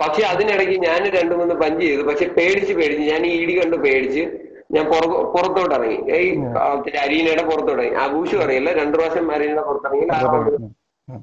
പക്ഷെ 0.00 0.22
അതിനിടയ്ക്ക് 0.32 0.86
ഞാൻ 0.86 1.10
രണ്ടു 1.16 1.34
മൂന്ന് 1.34 1.54
പഞ്ച് 1.54 1.86
ചെയ്തു. 1.86 2.02
പക്ഷെ 2.02 2.26
പേടിച്ച് 2.38 2.74
പേടിച്ച് 2.74 3.10
ഞാൻ 3.10 3.26
ഈ 3.26 3.42
ഇടി 3.42 3.60
കണ്ട് 3.60 3.76
പേടിച്ച് 3.76 4.24
ഞാൻ 4.70 4.84
പുറ- 4.86 5.24
പുറത്തോട്ട് 5.24 5.74
ഇറങ്ങി 5.74 5.94
ഈ 5.94 6.30
പിന്നെ 6.76 7.00
അരീനയുടെ 7.00 7.42
പുറത്തോട്ട് 7.42 7.72
ഇറങ്ങി. 7.72 7.96
ആഘോഷം 7.96 8.42
അറിയില്ല. 8.42 8.72
രണ്ടു 8.72 8.98
പ്രാവശ്യം 8.98 9.32
അരീനയുടെ 9.32 9.62
പുറത്തിറങ്ങി. 9.62 10.06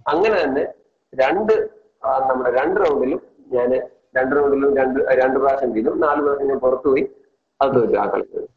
അങ്ങനെ 0.08 0.44
തന്നെ 0.44 0.64
രണ്ട് 1.16 1.54
നമ്മുടെ 2.30 2.52
രണ്ട് 2.52 2.80
റൗണ്ടിലും 2.82 3.22
ഞാൻ 3.52 3.70
രണ്ട് 4.18 4.36
റൗണ്ടിലും 4.36 4.78
രണ്ട് 4.78 5.00
രണ്ട് 5.10 5.40
പ്രാവശ്യം 5.40 5.74
ചെയ്തു 5.74 5.90
നാല് 5.90 6.22
പ്രാവശ്യം 6.22 6.48
ഞാൻ 6.48 6.60
പുറത്തു 6.60 6.90
പോയി. 6.90 7.04
അത് 7.62 7.76
തോറ്റു 7.76 7.98
ആ 7.98 8.06
കളിച്ചത് 8.06 8.48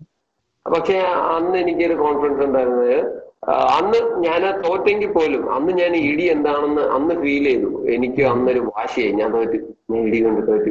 പക്ഷെ 0.70 0.98
അന്ന് 1.36 1.58
എനിക്കൊരു 1.58 1.94
കോൺഫിഡൻസ് 1.94 2.42
ഉണ്ടായിരുന്നത് 2.42 2.96
അന്ന് 3.50 3.98
ഞാൻ 4.18 4.60
തോറ്റെങ്കിൽ 4.60 5.12
പോലും 5.12 5.54
അന്ന് 5.54 5.72
ഞാൻ 5.72 5.96
ഇടി 5.96 6.22
എന്താണെന്ന് 6.22 6.82
അന്ന് 6.82 7.14
ഫീൽ 7.14 7.44
ചെയ്തു. 7.44 7.86
എനിക്ക് 7.88 8.22
അന്നൊരു 8.22 8.60
വാശിയായി. 8.60 9.12
ഞാൻ 9.12 9.32
തോറ്റു. 9.32 9.56
ഞാൻ 9.90 10.02
ഇടി 10.06 10.24
കൊണ്ട് 10.24 10.46
തോറ്റു. 10.48 10.70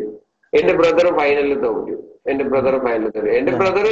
എന്റെ 0.53 0.73
ബ്രദർ 0.73 1.17
ഫൈനലിൽ 1.17 1.59
തോറ്റു. 1.59 1.95
എന്റെ 2.25 2.43
ബ്രദർ 2.43 2.85
ഫൈനലിൽ 2.85 3.09
തരും 3.09 3.31
എന്റെ 3.33 3.51
ബ്രദർ 3.51 3.85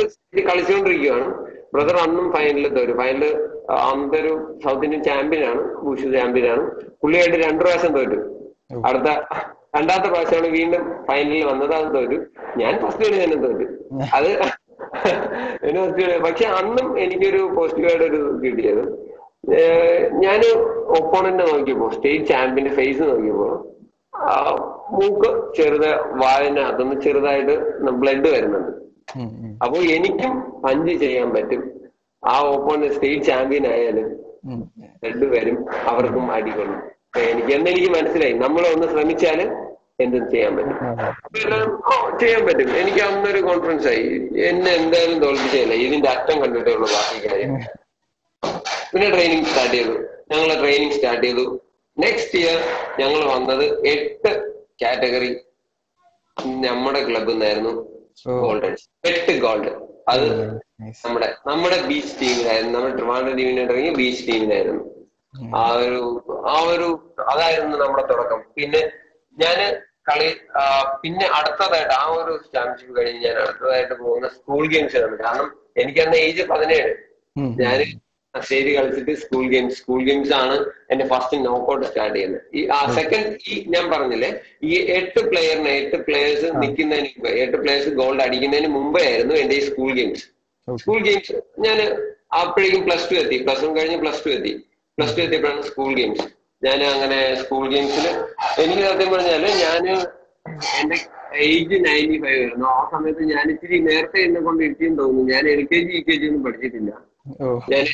കളിച്ചുകൊണ്ടിരിക്കുകയാണ് 0.49 1.27
ബ്രദർ 1.73 1.95
അന്നും 1.95 2.33
ഫൈനലിൽ 2.35 2.79
തരും 2.79 2.97
ഫൈനൽ 2.97 3.23
അന്നൊരു 3.69 4.59
സൗത്ത് 4.63 4.83
ഇന്ത്യൻ 4.83 5.03
ചാമ്പ്യൻ 5.03 5.43
ആണ്. 5.49 5.61
ഭൂഷ 5.85 5.99
ചാമ്പ്യൻ 5.99 6.51
ആണ്. 6.51 6.63
പുള്ളിയായിട്ട് 7.03 7.37
രണ്ടു 7.47 7.63
പ്രാവശ്യം 7.63 7.93
തോറ്റു. 7.97 8.19
അടുത്ത 8.85 9.09
രണ്ടാമത്തെ 9.75 10.09
പ്രാവശ്യമാണ് 10.09 10.47
വീണ്ടും 10.47 11.05
ഫൈനലിൽ 11.07 11.45
വന്നത്. 11.45 11.73
അത് 11.75 11.95
തോറ്റു. 11.95 12.19
ഞാൻ 12.57 12.79
ഫസ്റ്റ് 12.79 13.05
കളി 13.05 13.23
തന്നെ 13.23 13.47
തോറ്റു. 13.47 13.65
അത് 14.13 14.29
എന്നെ 15.67 15.79
ഫസ്റ്റ് 15.83 16.01
കളി. 16.01 16.19
പക്ഷെ 16.19 16.45
അന്നും 16.45 16.99
എനിക്കൊരു 16.99 17.43
പോസിറ്റീവായിട്ട് 17.55 18.05
ഒരു 18.05 18.39
കിട്ടിയത്. 18.43 19.07
ഞാൻ 20.23 20.41
ഒപ്പോണന്റ് 20.99 21.43
നോക്കിയപ്പോ 21.53 21.89
സ്റ്റേറ്റ് 21.89 22.25
ചാമ്പ്യന്റെ 22.25 22.73
ഫേസ് 22.75 23.01
നോക്കിയപ്പോ 23.01 23.76
മൂക്ക് 24.97 25.29
ചെറുത് 25.57 25.89
വായനകത്തുനിന്ന് 26.21 26.97
ചെറുതായിട്ട് 27.05 27.55
ബ്ലഡ് 28.01 28.29
വരുന്നുണ്ട്. 28.35 28.71
അപ്പോൾ 29.63 29.81
എനിക്കും 29.95 30.33
പഞ്ച് 30.63 30.93
ചെയ്യാൻ 31.03 31.29
പറ്റും. 31.35 31.61
ആ 32.23 32.35
ഓപ്പോണന്റ് 32.51 32.89
സ്റ്റേറ്റ് 32.95 33.25
ചാമ്പ്യൻ 33.29 33.65
ആയാലും. 33.73 34.07
ബ്ലഡ് 35.01 35.27
വരും 35.35 35.57
അവർക്കും 35.91 36.25
അടികൊള്ളും 36.35 36.79
അപ്പൊ 37.05 37.19
എനിക്ക് 37.31 37.51
എന്നെനിക്ക് 37.57 37.89
മനസ്സിലായി. 37.97 38.35
നമ്മളൊന്ന് 38.45 38.87
ശ്രമിച്ചാൽ 38.93 39.39
എന്തും 40.03 40.23
ചെയ്യാൻ 40.31 40.51
പറ്റും. 40.57 40.77
എല്ലാം, 41.41 41.63
ചെയ്യാൻ 42.21 42.41
പറ്റും. 42.47 42.67
എനിക്ക് 42.81 43.01
അന്നൊരു 43.07 43.39
കോൺഫിഡൻസ് 43.47 43.87
ആയി. 43.91 44.03
എന്നെ 44.49 44.71
എന്തായാലും 44.79 45.19
തോൽപ്പിച്ചില്ല 45.23 45.75
ഇതിന്റെ 45.85 46.09
അറ്റം 46.15 46.37
കണ്ടിട്ടേ 46.43 46.73
ഉള്ളൂ 46.77 46.89
ബാക്കി 46.95 47.17
കാര്യം 47.27 47.53
പിന്നെ 48.91 49.07
ട്രെയിനിങ് 49.15 49.47
സ്റ്റാർട്ട് 49.51 49.75
ചെയ്തു. 49.77 49.95
ഞങ്ങൾ 50.31 50.49
ട്രെയിനിങ് 50.61 50.95
സ്റ്റാർട്ട് 50.97 51.25
ചെയ്തു. 51.27 51.45
നെക്സ്റ്റ് 51.97 52.39
ഇയർ 52.41 52.57
ഞങ്ങൾ 52.99 53.21
വന്നത് 53.31 53.63
എട്ട് 53.91 54.31
കാറ്റഗറി 54.81 55.31
നമ്മുടെ 56.67 57.01
ക്ലബിൽ 57.07 57.33
നിന്നായിരുന്നു 57.33 57.73
ഗോൾഡൻ 58.35 58.73
ഗോൾഡ് 58.73 58.77
എട്ട് 59.11 59.33
ഗോൾഡ് 59.39 59.71
അത് 60.07 60.27
നമ്മുടെ 61.03 61.27
നമ്മുടെ 61.47 61.77
ബീച്ച് 61.87 62.13
ടീമിലായിരുന്നു 62.19 62.73
നമ്മുടെ 62.75 62.95
ട്രിവാൻഡ്രം 62.97 63.35
ടീമിനായിട്ടിറങ്ങി 63.39 63.93
ബീച്ച് 63.97 64.23
ടീമിനായിരുന്നു 64.27 64.83
ആ 65.55 65.63
ഒരു 65.79 66.01
ആ 66.47 66.55
ഒരു 66.67 66.87
അതായിരുന്നു 67.25 67.75
നമ്മുടെ 67.77 68.03
തുടക്കം. 68.11 68.39
പിന്നെ 68.55 68.81
ഞാൻ 69.37 69.57
കളി 70.07 70.27
പിന്നെ 71.01 71.25
അടുത്തതായിട്ട് 71.37 71.93
ആ 71.95 72.05
ഒരു 72.17 72.33
ചാമ്പ്യൻഷിപ്പ് 72.53 72.93
കഴിഞ്ഞ് 72.97 73.21
ഞാൻ 73.25 73.35
അടുത്തതായിട്ട് 73.41 73.95
പോകുന്ന 74.01 74.27
സ്കൂൾ 74.37 74.63
ഗെയിംസിനാണ് 74.67 75.17
കാരണം 75.19 75.49
എനിക്ക് 75.75 76.01
അന്ന് 76.01 76.17
ഏജ് 76.19 76.43
പതിനേഴ് 76.51 76.93
ഞാൻ 77.59 77.79
സ്റ്റേജ് 78.35 78.71
കളിച്ചിട്ട് 78.77 79.13
സ്കൂൾ 79.23 79.45
ഗെയിംസ് 79.53 79.75
സ്കൂൾ 79.81 79.99
ഗെയിംസ് 80.07 80.33
ആണ് 80.39 80.55
എന്റെ 80.91 81.05
ഫസ്റ്റ് 81.11 81.37
നോക്കൗട്ട് 81.45 81.85
സ്റ്റാർട്ട് 81.89 82.15
ചെയ്യുന്നത്. 82.17 82.41
ഈ 82.57 82.61
ആ 82.77 82.79
സെക്കൻഡ് 82.97 83.29
ഈ 83.51 83.55
ഞാൻ 83.73 83.85
പറഞ്ഞില്ലേ 83.93 84.29
ഈ 84.69 84.73
എട്ട് 84.97 85.21
പ്ലെയറിനെ 85.29 85.71
എട്ട് 85.81 85.97
പ്ലേയേഴ്സ് 86.07 86.47
നിൽക്കുന്നതിന് 86.61 87.09
മുമ്പ് 87.15 87.29
എട്ട് 87.43 87.57
പ്ലേയേഴ്സ് 87.63 87.93
ഗോൾഡ് 88.01 88.23
അടിക്കുന്നതിന് 88.25 88.69
മുമ്പേ 88.77 89.03
ആയിരുന്നു 89.09 89.35
എന്റെ 89.43 89.55
ഈ 89.59 89.63
സ്കൂൾ 89.69 89.91
ഗെയിംസ് 89.99 90.25
സ്കൂൾ 90.67 90.99
ഗെയിംസ് 91.07 91.35
ഞാൻ 91.65 91.77
അപ്പോഴേക്കും 92.41 92.81
പ്ലസ് 92.87 93.05
ടു 93.11 93.15
എത്തി. 93.21 93.37
പ്ലസ് 93.45 93.61
വൺ 93.65 93.73
കഴിഞ്ഞ് 93.77 93.97
പ്ലസ് 94.03 94.23
ടു 94.25 94.29
എത്തി. 94.37 94.53
പ്ലസ് 94.97 95.13
ടു 95.17 95.21
എത്തിയപ്പോഴാണ് 95.25 95.61
സ്കൂൾ 95.71 95.91
ഗെയിംസ് 95.99 96.25
ഞാൻ 96.61 96.79
അങ്ങനെ 96.93 97.19
സ്കൂൾ 97.41 97.65
ഗെയിംസിൽ 97.73 98.05
എനിക്ക് 98.63 98.83
സത്യം 98.89 99.09
പറഞ്ഞാൽ 99.13 99.45
ഞാൻ 99.65 99.83
എന്റെ 100.79 100.97
ഏജ് 101.45 101.77
നയന്റി 101.85 102.17
ഫൈവ് 102.23 102.37
ആയിരുന്നു. 102.41 102.67
ആ 102.77 102.81
സമയത്ത് 102.91 103.23
ഞാൻ 103.33 103.45
ഇച്ചിരി 103.53 103.77
നേരത്തെ 103.87 104.19
എന്നെ 104.27 104.39
കൊണ്ട് 104.45 104.61
ഇരുത്തിയെന്ന് 104.65 104.99
തോന്നുന്നു. 105.01 105.31
ഞാൻ 105.33 105.43
L 105.53 105.61
K 105.71 105.79
G 105.87 105.93
U 105.97 106.03
K 106.09 106.15
G 106.21 106.27
ഒന്നും 106.29 106.43
പഠിച്ചിട്ടില്ല. 106.45 106.91
ഞാൻ 107.69 107.85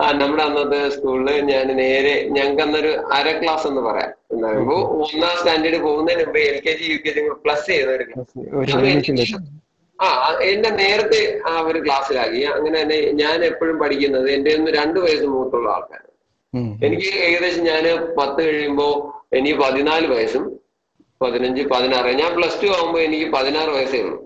ആ 0.00 0.12
നമ്മുടെ 0.12 0.42
അന്നത്തെ 0.42 0.88
സ്കൂളിൽ 0.88 1.40
ഞാൻ 1.44 1.66
നേരെ 1.76 2.14
ഞങ്ങൾക്ക് 2.28 2.62
അന്നൊരു 2.62 2.92
അര 3.12 3.42
ക്ലാസ് 3.42 3.66
എന്ന് 3.66 3.80
പറയാം. 3.80 4.12
എന്ന് 4.30 4.44
പറയുമ്പോ 4.48 4.76
ഒന്നാം 4.96 5.34
സ്റ്റാൻഡേർഡ് 5.36 5.80
പോകുന്നതിന് 5.82 6.24
മുമ്പ് 6.24 6.38
L 6.42 6.58
K 6.60 6.72
G 6.72 6.86
U 6.92 6.98
K 6.98 7.12
G 7.12 7.22
plus 7.44 7.66
ചെയ്ത 7.66 7.90
ആ 9.98 10.08
എന്നെ 10.42 10.70
നേരത്തെ 10.78 11.20
ആ 11.46 11.60
ഒരു 11.60 11.78
ക്ലാസ്സിലാക്കി 11.84 12.40
അങ്ങനെ 12.52 12.82
തന്നെ 12.82 12.98
ഞാൻ 13.12 13.44
എപ്പോഴും 13.44 13.78
പഠിക്കുന്നത് 13.78 14.30
എന്റെ 14.30 14.56
ഒന്ന് 14.56 14.70
രണ്ടു 14.70 15.00
വയസ്സ് 15.00 15.26
മൂത്തുള്ള 15.26 15.68
ആൾക്കാർ 15.70 16.00
എനിക്ക് 16.82 17.10
ഏകദേശം 17.26 17.64
ഞാൻ 17.64 17.84
പത്ത് 18.18 18.40
കഴിയുമ്പോ 18.46 18.88
എനിക്ക് 19.32 19.58
പതിനാല് 19.60 20.06
വയസ്സും 20.06 20.44
പതിനഞ്ച് 21.20 21.62
പതിനാറ്. 21.72 22.10
ഞാൻ 22.14 22.30
പ്ലസ് 22.36 22.62
ടു 22.62 22.66
ആകുമ്പോ 22.68 23.00
എനിക്ക് 23.00 23.32
പതിനാറ് 23.32 23.70
വയസ്സേ 23.70 24.00
ഉള്ളൂ. 24.02 24.18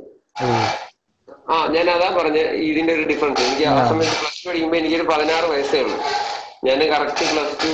ആ 1.48 1.66
ഞാൻ 1.66 1.90
അതാ 1.90 2.08
പറഞ്ഞ 2.16 2.38
ഇതിന്റെ 2.64 2.92
ഒരു 2.92 3.02
ഡിഫറൻസ് 3.02 3.42
എനിക്ക് 3.42 3.64
ആ. 3.64 3.74
സമയത്ത് 3.88 4.16
പ്ലസ് 4.20 4.44
ടു 4.44 4.48
കഴിയുമ്പോ 4.48 4.76
എനിക്കൊരു 4.76 5.02
പതിനാറ് 5.02 5.44
വയസ്സേ 5.44 5.80
ഉള്ളൂ. 5.80 5.98
ഞാൻ 6.64 6.80
കറക്റ്റ് 6.88 7.24
പ്ലസ് 7.32 7.54
ടു 7.62 7.70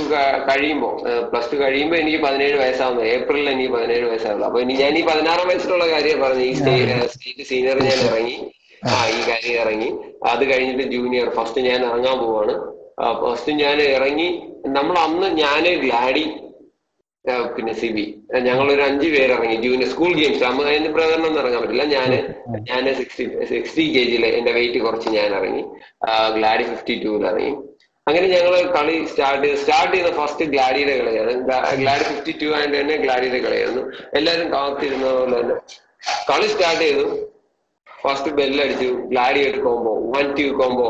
കഴിയുമ്പോ 0.49 0.89
പ്ലസ് 1.31 1.51
ടു 1.51 1.55
കഴിയുമ്പോ 1.55 1.97
എനിക്ക് 1.97 2.19
പതിനേഴ് 2.23 2.57
വയസ്സാവുന്നു. 2.57 3.01
ഏപ്രിലിൽ 3.05 3.49
എനിക്ക് 3.49 3.71
പതിനേഴ് 3.73 4.05
വയസ്സാവുള്ളൂ 4.05 4.45
അപ്പൊ 4.45 4.59
ഇനി 4.61 4.73
ഞാൻ 4.73 4.97
ഈ 4.97 5.03
പതിനാറാം 5.03 5.47
വയസ്സിലുള്ള 5.47 5.87
കാര്യം 5.87 6.21
പറഞ്ഞു 6.21 6.43
ഈ 6.43 6.53
സ്റ്റേറ്റ് 6.53 7.43
സീനിയർ 7.43 7.79
ഞാൻ 7.83 7.99
ഇറങ്ങി. 8.07 8.35
ആ. 8.83 8.93
ഈ 9.09 9.21
കാര്യം 9.29 9.61
ഇറങ്ങി. 9.61 9.89
അത് 10.27 10.51
കഴിഞ്ഞിട്ട് 10.51 10.83
ജൂനിയർ 10.91 11.29
ഫസ്റ്റ് 11.29 11.61
ഞാൻ 11.61 11.85
ഇറങ്ങാൻ 11.85 12.17
പോവാണ്. 12.19 12.55
ഫസ്റ്റ് 13.23 13.51
ഞാൻ 13.53 13.81
ഇറങ്ങി. 13.89 14.29
നമ്മൾ 14.67 14.97
അന്ന് 14.99 15.27
ഞാൻ 15.37 15.63
ഗ്ലാഡി 15.79 16.25
പിന്നെ 17.55 17.73
സിബി. 17.81 18.03
ഞങ്ങൾ 18.47 18.67
ഒരു 18.73 18.81
അഞ്ചു 18.87 19.07
പേര് 19.11 19.33
ഇറങ്ങി 19.35 19.57
ജൂനിയർ 19.65 19.89
സ്കൂൾ 19.91 20.11
ഗെയിംസ് 20.19 20.43
അതിന് 20.47 20.89
പ്രകടനം 20.95 21.27
ഒന്നും 21.27 21.39
ഇറങ്ങാൻ 21.41 21.61
പറ്റില്ല. 21.63 21.85
ഞാൻ 21.95 22.09
ഞാൻ 22.69 22.87
സിക്സ്റ്റി 22.99 23.25
സിക്സ്റ്റി 23.51 23.83
കെ 23.93 24.03
ജിയിൽ 24.09 24.25
എന്റെ 24.39 24.51
വെയിറ്റ് 24.57 24.79
കുറച്ച് 24.85 25.09
ഞാൻ 25.17 25.29
ഇറങ്ങി 25.39 25.63
ഗ്ലാഡി 26.37 26.65
ഫിഫ്റ്റി 26.71 26.95
ടൂവിൽ 27.03 27.25
ഇറങ്ങി. 27.29 27.53
അങ്ങനെ 28.07 28.27
ഞങ്ങൾ 28.33 28.53
കളി 28.77 28.95
സ്റ്റാർട്ട് 29.11 29.43
ചെയ്ത് 29.45 29.59
സ്റ്റാർട്ട് 29.63 29.93
ചെയ്ത 29.95 30.09
ഫസ്റ്റ് 30.19 30.45
ഗ്ലാഡിയുടെ 30.53 30.95
കളിയാണ്. 30.99 31.33
ഗ്ലാഡി 31.81 32.03
ഫിഫ്റ്റി 32.09 32.33
ടു 32.41 32.49
ആയിട്ട് 32.57 32.75
തന്നെ 32.79 32.97
ഗ്ലാഡിയുടെ 33.03 33.39
കളിയായിരുന്നു. 33.45 33.83
എല്ലാവരും 34.19 34.49
കാത്തിരുന്ന 34.55 35.05
പോലെ 35.19 35.37
തന്നെ. 35.41 35.55
കളി 36.31 36.49
സ്റ്റാർട്ട് 36.55 36.83
ചെയ്തു. 36.85 37.05
ഫസ്റ്റ് 37.87 38.31
ബെല്ലടിച്ചു 38.39 38.89
ഗ്ലാഡി 39.13 39.41
ഒരു 39.49 39.61
കോംബോ 39.67 39.93
വൺ 40.15 40.27
ടു 40.39 40.47
കോംബോ 40.61 40.89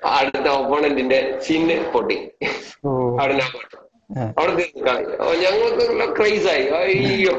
അടുത്ത 0.00 0.48
ഒപ്പോണന്റിന്റെ 0.60 1.20
ചിന്ന് 1.46 1.76
പൊട്ടി. 1.94 2.18
അവിടെ 3.20 3.34
ഞാൻ 3.40 3.50
പൊട്ടി. 3.54 3.76
അവിടെ 4.38 4.64
ഞങ്ങൾക്ക് 5.42 5.84
ക്രൈസ് 6.16 6.48
ആയി. 6.48 6.64
അയ്യോ 6.78 7.34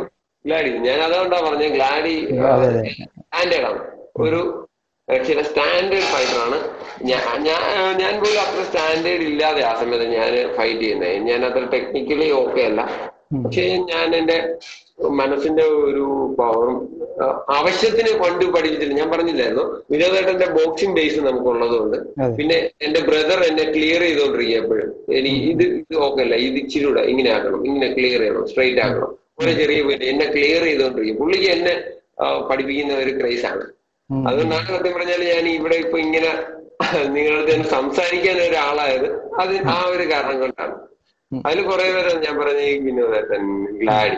ഗ്ലാഡി. 0.45 0.71
ഞാൻ 0.88 0.99
അതുകൊണ്ടാ 1.01 1.38
പറഞ്ഞ 1.39 1.67
ഗ്ലാഡി. 1.69 2.15
സ്റ്റാൻഡേർഡ് 2.25 3.65
ആണ് 3.65 3.82
ഒരു 4.19 4.39
ചില 5.08 5.39
സ്റ്റാൻഡേർഡ് 5.41 6.08
ഫൈറ്റർ 6.12 6.38
ആണ് 6.41 6.58
ഞാൻ 7.04 7.23
ഞാൻ 7.43 7.63
ഞാൻ 7.99 8.13
പോലും 8.19 8.39
അത്ര 8.41 8.62
സ്റ്റാൻഡേർഡ് 8.63 9.23
ഇല്ലാതെ 9.23 9.62
ആ 9.63 9.73
സമയത്ത് 9.75 10.08
ഞാൻ 10.13 10.30
ഫൈറ്റ് 10.56 10.82
ചെയ്യുന്നത് 10.82 11.17
ഞാൻ 11.28 11.41
അത്ര 11.45 11.63
ടെക്നിക്കലി 11.73 12.30
ഓക്കെ 12.39 12.62
അല്ല 12.62 12.82
പക്ഷേ 13.43 13.63
ഞാൻ 13.91 14.15
എന്റെ 14.15 14.38
മനസ്സിന്റെ 15.19 15.63
ഒരു 15.88 16.03
പവറും 16.39 16.77
ആവശ്യത്തിന് 17.58 18.12
കൊണ്ട് 18.21 18.45
പഠിച്ചിട്ടില്ല. 18.55 18.93
ഞാൻ 18.93 19.10
പറഞ്ഞില്ലായിരുന്നു. 19.12 19.65
വിനോദേട്ടന്റെ 19.91 20.47
ബോക്സിംഗ് 20.58 20.95
ബേസ് 20.97 21.19
നമുക്കുള്ളതുകൊണ്ട്. 21.19 21.97
പിന്നെ 22.38 22.58
എന്റെ 22.81 23.01
ബ്രദർ 23.10 23.39
എന്നെ 23.49 23.65
ക്ലിയർ 23.75 24.01
ചെയ്തോണ്ടിരിക്കുക 24.01 24.62
എപ്പോഴും. 24.63 24.89
എനിക്ക് 25.17 25.41
ഇത് 25.51 25.63
ഇത് 25.81 25.97
ഓക്കെ 26.05 26.21
അല്ല. 26.25 26.36
ഇത് 26.47 26.58
ഇച്ചിരി 26.63 26.86
കൂടെ 26.86 27.03
ഇങ്ങനെ 27.12 27.29
ആക്കണം. 27.36 27.62
ഇങ്ങനെ 27.69 27.88
ക്ലിയർ 27.97 28.19
ചെയ്യണം. 28.19 28.45
സ്ട്രെയിറ്റ് 28.51 28.81
ആക്കണം. 28.86 29.12
ഒരു 29.41 29.51
ചെറിയ 29.60 29.79
പോയിട്ട് 29.84 30.05
എന്നെ 30.12 30.25
ക്ലിയർ 30.36 30.63
ചെയ്തോണ്ടിരിക്കും. 30.69 31.17
പുള്ളിക്ക് 31.21 31.49
എന്നെ 31.55 31.73
പഠിപ്പിക്കുന്ന 32.49 32.93
ഒരു 33.03 33.12
ക്രൈസ് 33.19 33.45
ആണ്. 33.45 33.63
ഉം, 34.10 34.21
അതുകൊണ്ടാണ് 34.29 34.65
സത്യം 34.69 34.93
പറഞ്ഞാൽ 34.97 35.21
ഞാൻ 35.31 35.45
ഇവിടെ 35.58 35.77
ഇപ്പൊ 35.86 35.97
ഇങ്ങനെ 36.05 36.31
നിങ്ങളുടെ 37.15 37.43
തന്നെ 37.49 37.67
സംസാരിക്കാൻ 37.69 38.38
ഒരാളായത്. 38.47 39.08
അത് 39.41 39.53
ആ 39.73 39.79
ഒരു 39.93 40.05
കാരണം 40.12 40.38
കൊണ്ടാണ്. 40.39 40.75
അതിൽ 41.31 41.62
കുറെ 41.63 41.86
പേരാണ് 41.93 42.19
ഞാൻ 42.25 42.36
പറഞ്ഞ 42.41 42.62
ഈ 42.71 42.77
വിനോദേട്ടൻ 42.86 43.43
ഗ്ലാഡി. 43.81 44.17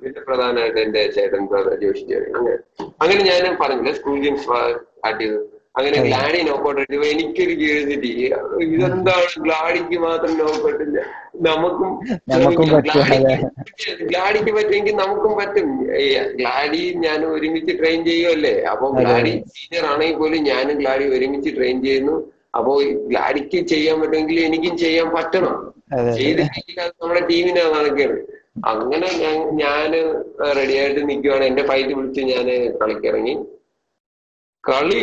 പിന്നെ 0.00 0.20
പ്രധാനമായിട്ട് 0.28 0.80
എന്റെ 0.86 1.02
ചേട്ടൻ 1.16 1.44
ബ്രദർ 1.50 1.76
ജോഷി 1.82 2.04
ജോലി 2.10 2.28
അങ്ങനെ 2.38 2.56
അങ്ങനെ 3.02 3.22
ഞാൻ 3.30 3.56
പറഞ്ഞില്ല 3.62 3.92
സ്കൂൾ 3.98 4.18
ഗെയിംസ് 4.24 4.44
സ്റ്റാർട്ട് 4.44 5.20
ചെയ്തു. 5.22 5.38
അങ്ങനെ 5.78 5.98
ഗ്ലാഡി 6.06 6.38
നോക്കൗട്ട് 6.48 6.78
അടിച്ചു 6.82 7.08
എനിക്കൊരു 7.12 7.54
ക്യൂരിയോസിറ്റി 7.58 8.08
ഇതെന്താണ്? 8.66 9.26
ഗ്ലാഡിക്ക് 9.44 9.98
മാത്രം 10.04 10.32
നോക്കൗട്ടില്ല 10.40 10.98
നമുക്കും 11.46 11.90
ഗ്ലാഡിക്ക് 14.12 14.52
പറ്റുമെങ്കിൽ 14.56 14.96
നമുക്കും 15.02 15.32
പറ്റും. 15.40 15.68
ഗ്ലാഡി 16.40 16.82
ഞാൻ 17.04 17.20
ഒരുമിച്ച് 17.34 17.74
ട്രെയിൻ 17.80 18.00
ചെയ്യുമല്ലേ 18.08 18.54
അപ്പൊ 18.72 18.88
ഗ്ലാഡി 18.98 19.34
സീനിയർ 19.54 19.86
ആണെങ്കിൽ 19.92 20.18
പോലും 20.22 20.42
ഞാനും 20.50 20.76
ഗ്ലാഡി 20.82 21.06
ഒരുമിച്ച് 21.18 21.52
ട്രെയിൻ 21.58 21.78
ചെയ്യുന്നു. 21.86 22.16
അപ്പോ 22.58 22.72
ഗ്ലാഡിക്ക് 23.10 23.58
ചെയ്യാൻ 23.72 23.96
പറ്റുമെങ്കിൽ 24.02 24.38
എനിക്കും 24.48 24.74
ചെയ്യാൻ 24.84 25.08
പറ്റണം. 25.16 25.56
ചെയ്തില്ലെങ്കിൽ 26.18 26.76
അത് 26.84 26.92
നമ്മുടെ 27.02 27.22
ടീമിനാണ് 27.30 27.70
നടക്കുകയാണ് 27.76 28.18
അങ്ങനെ 28.70 29.08
ഞാൻ 29.22 29.36
ഞാൻ 29.62 29.90
റെഡി 30.58 30.74
ആയിട്ട് 30.80 31.02
നിൽക്കുവാണ് 31.10 31.44
എന്റെ 31.50 31.62
ഫൈറ്റ് 31.70 31.92
വിളിച്ച് 31.98 32.22
ഞാൻ 32.32 32.46
കളിക്കിറങ്ങി. 32.80 33.34
കളി 34.64 35.00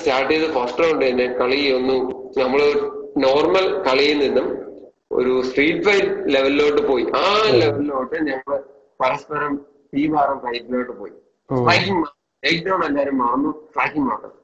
സ്റ്റാർട്ട് 0.00 0.30
ചെയ്ത് 0.32 0.48
ഫസ്റ്റ് 0.56 0.82
റൗണ്ട് 0.82 1.04
തന്നെ 1.04 1.26
കളി 1.40 1.60
ഒന്ന് 1.76 1.96
നമ്മൾ 2.42 2.60
നോർമൽ 3.24 3.66
കളിയിൽ 3.86 4.18
നിന്നും 4.24 4.48
ഒരു 5.18 5.32
സ്ട്രീറ്റ് 5.48 5.84
ഫൈറ്റ് 5.86 6.10
ലെവലിലോട്ട് 6.34 6.82
പോയി. 6.90 7.04
ആ 7.22 7.24
ലെവലിലോട്ട് 7.62 8.16
ഞങ്ങൾ 8.28 8.56
പരസ്പരം 9.00 9.52
വാരം 10.14 10.38
ഫൈറ്റിലോട്ട് 10.44 10.92
പോയി. 11.00 11.14
സ്ട്രൈക്കിംഗ് 11.50 12.04
ടേക്ക് 12.42 12.62
ഡൗൺ 12.66 12.82
എല്ലാവരും 12.88 13.16
മറന്നു 13.22 13.50
സ്ട്രൈക്കിംഗ് 13.70 14.08
മാത്രം 14.10 14.34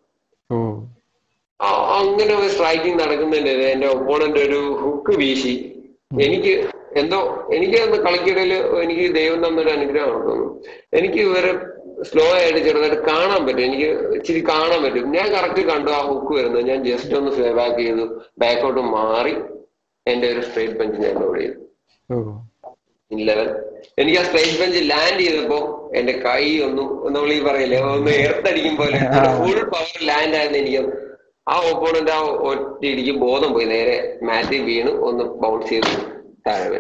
അങ്ങനെ 1.98 2.33
ഒരു 2.40 2.48
സ്ട്രൈക്കിംഗ് 2.55 2.98
നടക്കുന്നതിന്റെ 3.03 3.53
എന്റെ 3.74 3.88
ഒപ്പോണന്റ് 3.96 4.40
ഒരു 4.46 4.61
ഹുക്ക് 4.81 5.12
വീശി. 5.20 5.55
എനിക്ക് 6.24 6.53
എന്തോ 7.00 7.20
എനിക്ക് 7.57 7.76
അന്ന് 7.85 7.98
കളിക്കിടയിൽ 8.07 8.52
എനിക്ക് 8.85 9.07
ദൈവം 9.20 9.38
തന്നൊരു 9.46 9.70
അനുഗ്രഹമാണ് 9.76 10.22
തോന്നുന്നു. 10.28 10.50
എനിക്ക് 10.98 11.20
ഇവരെ 11.28 11.52
സ്ലോ 12.09 12.24
ആയിട്ട് 12.37 12.61
ചെറുതായിട്ട് 12.66 13.00
കാണാൻ 13.11 13.40
പറ്റും. 13.46 13.64
എനിക്ക് 13.68 13.88
ഇച്ചിരി 14.16 14.40
കാണാൻ 14.52 14.80
പറ്റും. 14.85 15.04
ഞാൻ 15.16 15.26
കറക്റ്റ് 15.35 15.62
കണ്ടു 15.70 15.90
ആ 15.98 16.00
ഹുക്ക് 16.09 16.33
വരുന്നത്. 16.38 16.64
ഞാൻ 16.70 16.78
ജസ്റ്റ് 16.88 17.14
ഒന്ന് 17.18 17.30
സ്ലേ 17.37 17.50
ബാക്ക് 17.61 17.78
ചെയ്തു. 17.83 18.07
ബാക്കോട്ട് 18.42 18.83
മാറി 18.96 19.35
എന്റെ 20.12 20.26
ഒരു 20.33 20.40
സ്ട്രേറ്റ് 20.48 20.76
ബെഞ്ച് 20.80 20.98
ഞാൻ 21.04 21.14
ലോഡ് 21.22 21.40
ചെയ്തു. 21.42 21.61
എനിക്ക് 24.00 24.18
ആ 24.20 24.24
സ്ട്രേറ്റ് 24.28 24.59
ബെഞ്ച് 24.61 24.80
ലാൻഡ് 24.90 25.20
ചെയ്തപ്പോ 25.24 25.59
എന്റെ 25.98 26.14
കൈ 26.26 26.44
ഒന്ന് 26.66 26.83
നമ്മൾ 27.14 27.30
ഈ 27.37 27.40
പറയില്ലേ 27.48 27.78
ഒന്ന് 27.96 28.12
എർത്തടിക്കും 28.28 28.74
പോലെ 28.80 28.98
ഫുൾ 29.40 29.61
പവർ 29.74 29.98
ലാൻഡ് 30.11 30.37
ആയിരുന്നു 30.38 30.59
എനിക്ക്. 30.62 30.83
ആ 31.46 31.57
ഓപ്പോണന്റ് 31.70 32.12
ആ 32.16 32.18
ഒറ്റ 32.50 32.83
ഇടിക്കും 32.90 33.16
ബോധം 33.24 33.50
പോയി. 33.54 33.66
നേരെ 33.74 33.96
മാറ്റി 34.28 34.59
വീണ് 34.68 34.92
ഒന്ന് 35.09 35.24
ബൗൺസ് 35.42 35.70
ചെയ്ത്. 35.72 35.92
താഴെ 36.46 36.78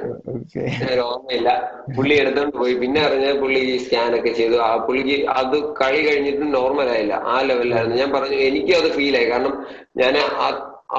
ഓർമ്മയില്ല 1.08 1.50
പുള്ളി 1.96 2.14
എടുത്തോണ്ട് 2.22 2.56
പോയി. 2.60 2.74
പിന്നെ 2.82 3.00
അറിഞ്ഞ 3.06 3.26
പുള്ളി 3.42 3.60
സ്കാൻ 3.84 4.10
ഒക്കെ 4.18 4.32
ചെയ്തു. 4.40 4.56
ആ 4.68 4.70
പുള്ളിക്ക് 4.86 5.16
അത് 5.40 5.56
കളി 5.80 6.00
കഴിഞ്ഞിട്ട് 6.06 6.44
നോർമൽ 6.56 6.88
ആയില്ല. 6.94 7.14
ആ 7.34 7.36
ലെവലിലായിരുന്നു 7.48 7.96
ഞാൻ 8.02 8.10
പറഞ്ഞു 8.16 8.38
എനിക്കും 8.48 8.76
അത് 8.80 8.88
ഫീൽ 8.96 9.16
ആയി. 9.20 9.28
കാരണം 9.32 9.54
ഞാൻ 10.02 10.16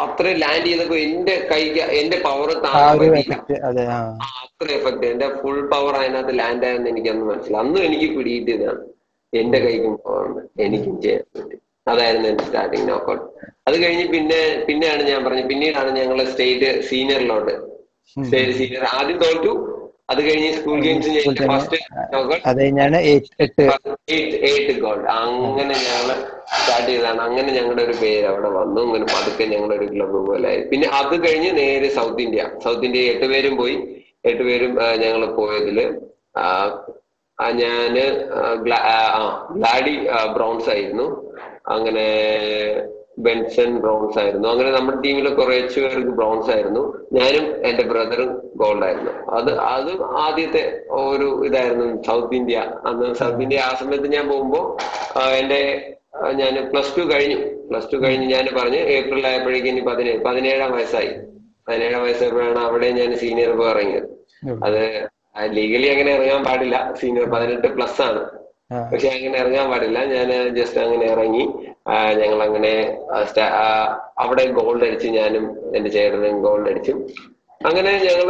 അത്ര 0.03 0.25
ലാൻഡ് 0.43 0.65
ചെയ്തപ്പോ 0.69 0.95
എന്റെ 1.07 1.35
കൈക്ക് 1.51 1.83
എന്റെ 1.99 2.17
പവർ 2.27 2.49
താഴെ 2.63 3.09
അത്ര 4.45 4.67
എഫക്ട് 4.77 5.05
എന്റെ 5.11 5.27
ഫുൾ 5.41 5.59
പവർ 5.73 5.93
അതിനകത്ത് 5.99 6.33
ലാൻഡ് 6.39 6.65
ആയെന്ന് 6.69 6.89
എനിക്കന്ന് 6.93 7.25
മനസ്സിലായി. 7.29 7.61
അന്നും 7.63 7.81
എനിക്ക് 7.89 8.07
പിടിയിട്ടതാണ് 8.17 8.81
എന്റെ 9.33 9.59
കൈക്കും 9.65 9.93
പോവാണ് 10.03 10.41
എനിക്കും 10.65 10.95
ചെയ്യാൻ 11.05 11.23
പറ്റും. 11.35 11.61
അതായിരുന്നു 11.91 12.27
എന്റെ 12.31 12.43
സ്റ്റാർട്ടിങ് 12.49 12.87
നോക്കൗട്ട് 12.89 13.23
അത് 13.67 13.75
കഴിഞ്ഞ് 13.83 14.05
പിന്നെ 14.15 14.41
പിന്നെയാണ് 14.67 15.03
ഞാൻ 15.11 15.19
പറഞ്ഞത്. 15.25 15.47
പിന്നീടാണ് 15.53 15.91
ഞങ്ങൾ 15.99 16.17
സ്റ്റേറ്റ് 16.31 16.69
സീനിയറിലോട്ട് 16.89 17.55
ആദ്യം 18.97 19.17
തോറ്റു. 19.23 19.53
അത് 20.11 20.19
കഴിഞ്ഞ് 20.25 20.49
സ്കൂൾ 20.57 20.77
ഗെയിംസ്. 20.81 21.11
ഫസ്റ്റ് 21.51 21.77
അത് 22.49 22.57
കഴിഞ്ഞാണ് 22.61 22.97
എയ്റ്റ് 23.05 24.73
ഗോൾഡ് 24.83 25.07
അങ്ങനെ 25.15 25.75
ഞങ്ങൾ 25.85 26.09
സ്റ്റാർട്ട് 26.55 26.89
ചെയ്തതാണ്. 26.89 27.21
അങ്ങനെ 27.27 27.49
ഞങ്ങളുടെ 27.57 27.83
ഒരു 27.87 27.95
പേര് 28.01 28.25
അവിടെ 28.31 28.49
വന്നു. 28.57 28.81
അങ്ങനെ 28.87 29.05
പതുക്കെ 29.13 29.45
ഞങ്ങളുടെ 29.53 29.75
ഒരു 29.79 29.87
ക്ലബ്ബ് 29.93 30.19
പോലെ 30.27 30.47
ആയി. 30.51 30.61
പിന്നെ 30.71 30.87
അത് 30.99 31.15
കഴിഞ്ഞ് 31.25 31.51
നേരെ 31.61 31.89
സൗത്ത് 31.97 32.21
ഇന്ത്യ 32.25 32.43
സൗത്ത് 32.65 32.85
ഇന്ത്യ 32.89 33.13
എട്ട് 33.13 33.27
പേരും 33.33 33.55
പോയി. 33.61 33.77
എട്ട് 34.31 34.43
പേരും 34.49 34.73
ഞങ്ങൾ 35.03 35.23
പോയതിൽ 35.39 35.79
ഞാൻ 37.61 37.95
ഗ്ലാഡി 39.55 39.95
ബ്രൗൺസ് 40.35 40.69
ആയിരുന്നു. 40.73 41.07
അങ്ങനെ 41.75 42.05
ബെൻസൺ 43.19 43.79
ബ്രോൺസ് 43.79 44.19
ആയിരുന്നു. 44.19 44.47
അങ്ങനെ 44.49 44.71
നമ്മുടെ 44.71 44.97
ടീമിലെ 45.01 45.29
കുറച്ച് 45.29 45.81
പേർക്ക് 45.81 46.07
ബ്രോൺസ് 46.07 46.51
ആയിരുന്നു. 46.51 47.07
ഞാനും 47.13 47.67
എന്റെ 47.67 47.83
ബ്രദറും 47.83 48.41
ഗോൾഡ് 48.55 48.83
ആയിരുന്നു. 48.83 49.11
അത് 49.11 49.59
അത് 49.59 50.03
ആദ്യത്തെ 50.03 50.81
ഒരു 50.89 51.45
ഇതായിരുന്നു 51.45 52.03
സൗത്ത് 52.03 52.35
ഇന്ത്യ. 52.35 52.57
അന്ന് 52.85 53.13
സൗത്ത് 53.13 53.41
ഇന്ത്യ 53.41 53.59
ആ 53.59 53.75
സമയത്ത് 53.75 54.07
ഞാൻ 54.07 54.29
പോകുമ്പോ 54.29 54.77
ആ, 55.17 55.29
എന്റെ 55.29 55.91
ഞാൻ 56.31 56.71
പ്ലസ് 56.71 56.97
ടു 56.97 57.01
കഴിഞ്ഞു. 57.01 57.69
പ്ലസ് 57.69 57.91
ടു 57.93 57.97
കഴിഞ്ഞ് 57.97 58.27
ഞാൻ 58.27 58.47
പറഞ്ഞു 58.61 58.77
ഏപ്രിൽ 58.77 59.27
ആയപ്പോഴേക്കും 59.27 59.69
ഇനി 59.69 59.81
പതിനേഴ് 59.81 60.19
പതിനേഴാം 60.23 60.71
വയസ്സായി. 60.71 61.11
പതിനേഴാം 61.67 62.03
വയസ്സായപ്പോഴാണ് 62.03 62.59
അവിടെ 62.59 62.89
ഞാൻ 62.89 63.17
സീനിയർ 63.17 63.51
പോയി 63.51 63.69
ഇറങ്ങിയത്. 63.69 64.07
അത് 64.63 65.07
ലീഗലി 65.55 65.87
അങ്ങനെ 65.87 66.15
ഇറങ്ങാൻ 66.15 66.43
പാടില്ല. 66.43 66.93
സീനിയർ 66.99 67.25
പതിനെട്ട് 67.29 67.67
പ്ലസ് 67.67 68.01
ആണ്. 68.01 68.21
പക്ഷെ 68.93 69.07
അങ്ങനെ 69.07 69.37
ഇറങ്ങാൻ 69.39 69.69
പാടില്ല. 69.69 70.05
ഞാൻ 70.05 70.55
ജസ്റ്റ് 70.55 70.79
അങ്ങനെ 70.79 71.05
ഇറങ്ങി. 71.05 71.74
ഞങ്ങൾ 72.19 72.39
അങ്ങനെ 72.43 72.73
അവിടെ 74.17 74.45
ഗോൾഡ് 74.57 74.85
അടിച്ചു 74.87 75.07
ഞാനും 75.17 75.45
എന്റെ 75.75 75.89
ചേട്ടനും 75.89 76.41
ഗോൾഡ് 76.41 76.69
അടിച്ചു. 76.69 76.93
അങ്ങനെ 77.61 77.91
ഞങ്ങൾ 78.05 78.29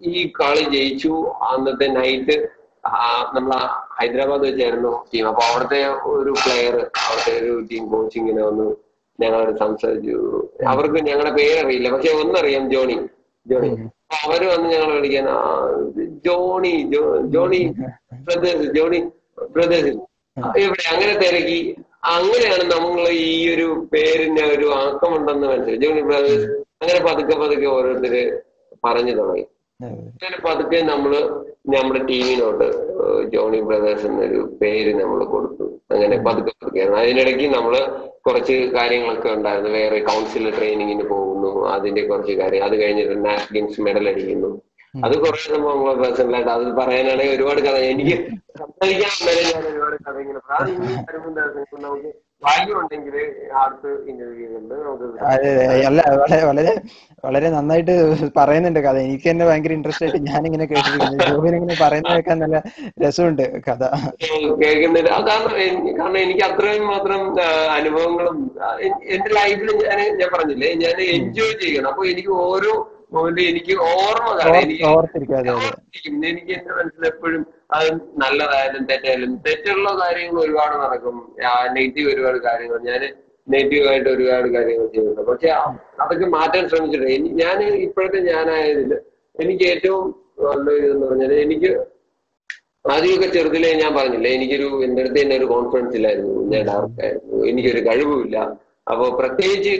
ഈ 0.00 0.32
കളി 0.40 0.64
ജയിച്ചു. 0.70 1.12
അന്നത്തെ 1.50 1.86
നൈറ്റ് 1.98 2.36
നമ്മൾ 3.34 3.52
ഹൈദരാബാദ് 3.98 4.44
വെച്ചായിരുന്നു 4.48 4.92
ടീം 5.12 5.28
അപ്പൊ 5.28 5.42
അവിടുത്തെ 5.42 5.78
ഒരു 6.12 6.32
പ്ലെയർ 6.42 6.74
അവിടുത്തെ 7.02 7.32
ഒരു 7.40 7.54
ടീം 7.70 7.84
കോച്ചിങ്ങിനെ 7.92 8.42
വന്നു 8.42 8.66
ഞങ്ങളോട് 9.18 9.58
സംസാരിച്ചു. 9.58 10.16
അവർക്ക് 10.66 10.98
ഞങ്ങളുടെ 11.08 11.32
പേരറിയില്ല. 11.38 11.88
പക്ഷെ 11.94 12.12
ഒന്നറിയാം 12.22 12.64
ജോണി. 12.72 12.96
ജോണി. 13.46 13.70
അവർ 14.18 14.40
വന്ന് 14.50 14.66
ഞങ്ങൾ 14.72 14.90
വിളിക്കാൻ 14.96 15.26
"ആ, 15.28 15.38
Johnny 16.26 16.72
Johnny 17.34 17.60
brothers 18.26 18.68
Johnny 18.76 19.00
brothers 19.54 19.92
ഇവിടെ 20.62 20.84
അങ്ങനെ 20.92 21.14
തിരക്കി. 21.22 21.60
അങ്ങനെയാണ് 22.16 22.64
നമ്മൾ 22.74 23.04
ഈ 23.08 23.36
ഒരു 23.54 23.66
പേരിന് 23.92 24.42
ഒരു 24.54 24.66
ആക്കമുണ്ടെന്ന് 24.82 25.46
മനസ്സിലായി. 25.52 25.80
ജോണി 25.84 26.02
ബ്രദേഴ്സ് 26.08 26.48
അങ്ങനെ 26.82 27.00
പതുക്കെ 27.08 27.36
പതുക്കെ 27.42 27.68
ഓരോരുത്തര് 27.76 28.22
പറഞ്ഞു 28.86 29.14
തുടങ്ങി. 29.18 29.44
അങ്ങനെ 29.80 30.36
പതുക്കെ 30.46 30.78
നമ്മൾ 30.90 31.12
നമ്മുടെ 31.74 32.00
ടീമിനോട്ട് 32.10 32.66
ജോണി 33.32 33.60
ബ്രദേഴ്സ് 33.68 34.06
എന്നൊരു 34.10 34.40
പേര് 34.60 34.92
നമ്മൾ 35.00 35.20
കൊടുത്തു. 35.34 35.66
അങ്ങനെ 35.94 36.16
പതുക്കെ 36.26 36.52
പതുക്കെ. 36.60 36.82
അതിനിടയ്ക്ക് 37.00 37.48
നമ്മൾ 37.56 37.74
കുറച്ച് 38.26 38.54
കാര്യങ്ങളൊക്കെ 38.76 39.28
ഉണ്ടായിരുന്നു. 39.38 39.72
വേറെ 39.78 39.98
കൗൺസിലർ 40.10 40.54
ട്രെയിനിങ്ങിന് 40.58 41.04
പോകുന്നു 41.14 41.50
അതിന്റെ 41.74 42.02
കുറച്ച് 42.10 42.34
കാര്യം. 42.42 42.64
അത് 42.68 42.76
കഴിഞ്ഞിട്ട് 42.82 43.16
ഗെയിംസ് 43.56 43.84
മെഡൽ 43.88 44.08
അടിക്കുന്നു. 44.12 44.50
അത് 45.04 45.14
കുറെ 45.16 45.38
സംഭവങ്ങൾ 45.44 45.94
പേഴ്സണലായിട്ട് 46.00 46.50
അത് 46.50 46.64
പറയാനാണെങ്കിൽ 46.78 47.34
ഒരുപാട് 47.36 47.60
കഥ. 47.60 47.76
എനിക്ക് 47.92 48.16
സംസാരിക്കാൻ 48.60 49.10
ഞാൻ 49.50 49.64
ഒരുപാട് 49.70 49.96
കഥ 50.04 50.16
ഇങ്ങനെ 50.24 50.40
പറയും. 50.46 50.58
അത് 50.58 50.70
ഇനി 50.70 50.94
വരുമ്പോൾ 51.06 51.30
എന്താ 54.58 54.76
നമുക്ക്. 54.78 55.06
അല്ല 55.88 56.00
വളരെ 56.12 56.38
വളരെ 56.46 56.72
വളരെ 57.24 57.48
നന്നായിട്ട് 57.48 57.94
പറയുന്നുണ്ട് 58.36 58.80
കഥ. 58.80 58.96
എനിക്ക് 59.06 59.26
തന്നെ 59.30 59.44
ഭയങ്കര 59.48 59.72
ഇൻട്രസ്റ്റ് 59.72 60.04
ആയിട്ട് 60.06 60.20
ഞാനിങ്ങനെ 60.28 60.66
കേട്ടിരിക്കുന്നത് 60.72 61.22
ജോബിൻ 61.28 61.54
ഇങ്ങനെ 61.58 61.76
പറയുന്നത് 61.80 62.12
കേൾക്കാൻ 62.12 62.38
നല്ല 62.44 62.58
രസമുണ്ട് 63.04 63.44
കഥ. 63.68 63.80
കേൾക്കുന്നില്ല 64.62 65.08
കാരണം 65.98 66.18
എനിക്ക് 66.24 66.44
അത്രയും 66.50 66.84
മാത്രം 66.86 67.22
അനുഭവങ്ങളും 67.78 68.36
എന്റെ 69.14 69.30
ലൈഫിൽ 69.38 69.70
ഞാൻ 69.84 69.98
ഞാൻ 70.20 70.30
പറഞ്ഞില്ലേ? 70.36 70.70
ഞാൻ 70.84 70.96
എൻജോയ് 71.16 71.56
ചെയ്യണം. 71.64 71.90
അപ്പൊ 71.92 72.04
എനിക്ക് 72.12 72.34
ഓരോ 72.46 72.74
മൊമെന്റ് 73.12 73.42
എനിക്ക് 73.50 73.74
ഓർമ്മ 73.90 74.30
കാണും. 74.38 74.56
എനിക്ക്. 74.62 74.84
എനിക്ക് 76.30 76.52
എന്റെ 76.58 76.72
മനസ്സിൽ 76.78 77.06
എപ്പോഴും 77.06 77.42
അത് 77.76 77.88
നല്ലതായാലും 78.22 78.82
തെറ്റായാലും 78.90 79.32
തെറ്റുള്ള 79.46 79.90
കാര്യങ്ങൾ 80.02 80.40
ഒരുപാട് 80.40 80.74
നടക്കും. 80.82 81.16
നെഗറ്റീവ് 81.76 82.08
ഒരുപാട് 82.14 82.38
കാര്യങ്ങൾ. 82.38 82.78
ഞാൻ 82.90 83.02
നെഗറ്റീവ് 83.48 83.88
ആയിട്ട് 83.88 84.08
ഒരുപാട് 84.08 84.48
കാര്യങ്ങൾ 84.48 84.86
ചെയ്യുന്നുണ്ട്. 84.86 85.22
പക്ഷെ 85.30 85.48
അതൊക്കെ 86.02 86.26
മാറ്റാൻ 86.26 86.68
ശ്രമിച്ചിട്ടുണ്ട്. 86.68 87.10
ഞാൻ 87.42 87.58
ഇപ്പോഴത്തെ 87.86 88.20
ഞാനായതിൽ 88.30 88.92
എനിക്ക് 89.36 89.64
ഏറ്റവും 89.64 90.04
നല്ല 90.46 90.70
ഇതെന്ന് 90.78 91.06
പറഞ്ഞാൽ 91.06 91.32
എനിക്ക് 91.32 91.70
ആദ്യമൊക്കെ 92.84 93.26
ചെറുതിലേ 93.26 93.72
ഞാൻ 93.82 93.94
പറഞ്ഞില്ലേ 93.94 94.30
എനിക്കൊരു 94.34 94.82
എന്റെ 94.84 95.00
അടുത്ത് 95.02 95.22
തന്നെ 95.22 95.36
ഒരു 95.36 95.44
കോൺഫിഡൻസ് 95.44 95.96
ഇല്ലായിരുന്നു. 95.96 96.34
ഞാൻ 96.52 96.62
ഡാർക്കായിരുന്നു 96.66 97.38
എനിക്കൊരു 97.46 97.80
കഴിവുമില്ല. 97.88 98.36
അപ്പൊ 98.90 99.04
പ്രത്യേകിച്ച് 99.18 99.72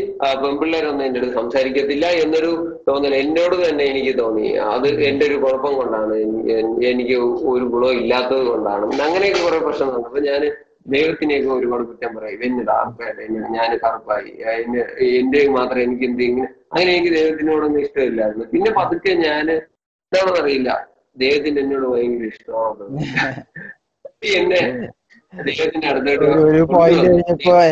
പെൺപിള്ളേരൊന്നും 0.42 1.04
എന്റെ 1.04 1.20
അടുത്ത് 1.20 1.34
സംസാരിക്കത്തില്ല 1.34 2.06
എന്നൊരു 2.24 2.50
തോന്നൽ 2.86 3.14
എന്നോട് 3.20 3.56
തന്നെ 3.62 3.84
എനിക്ക് 3.92 4.12
തോന്നി. 4.18 4.44
അത് 4.74 4.86
എന്റെ 5.08 5.24
ഒരു 5.28 5.36
കുഴപ്പം 5.44 5.72
കൊണ്ടാണ്. 5.78 6.16
എനിക്ക് 6.90 7.16
ഒരു 7.52 7.64
ഗുണം 7.72 7.92
ഇല്ലാത്തത് 8.00 8.44
കൊണ്ടാണ്. 8.50 8.84
അങ്ങനെയൊക്കെ 9.06 9.40
കുറെ 9.46 9.58
പ്രശ്നങ്ങളുണ്ട് 9.64 10.08
അപ്പൊ 10.10 10.20
ഞാൻ 10.28 10.42
ദൈവത്തിനെയൊക്കെ 10.94 11.50
ഒരുപാട് 11.52 11.82
കുറ്റം 11.88 12.10
പറയും. 12.16 12.42
എന്നെ 12.48 12.64
ഡാർക്കായിട്ട് 12.68 13.22
ഞാൻ 13.56 13.70
കറുപ്പായി 13.84 14.30
എന്നെ 14.56 14.82
എന്റെ 15.20 15.40
മാത്രം 15.56 15.80
എനിക്ക് 15.86 16.04
എന്ത് 16.10 16.22
ഇങ്ങനെ 16.28 16.48
അങ്ങനെ 16.72 16.90
എനിക്ക് 16.92 17.12
ദൈവത്തിനോടൊന്നും 17.16 17.80
ഇഷ്ടമില്ലായിരുന്നു. 17.86 18.44
പിന്നെ 18.54 18.70
പതുക്കെ 18.78 19.14
ഞാൻ 19.24 19.46
എന്താണെന്ന് 19.52 20.40
അറിയില്ല. 20.42 20.70
ദൈവത്തിന് 21.16 21.60
എന്നോട് 21.64 21.86
ഭയങ്കര 21.92 22.28
ഇഷ്ടമാണ്. 22.32 22.84
എന്നെ 24.36 24.60
ദൈവത്തിന്റെ 25.46 25.86
അടുത്തോട്ട് 25.88 26.26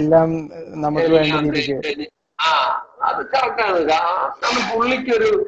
എല്ലാം 0.01 0.29
നമുക്ക് 0.85 1.11
വേണ്ട 1.15 1.55
ആ 2.41 2.51
അത് 3.03 3.27
കറക്റ്റാണ് 3.27 3.79
കാരണം 3.79 4.77
പുള്ളിക്കൊരു 4.77 5.47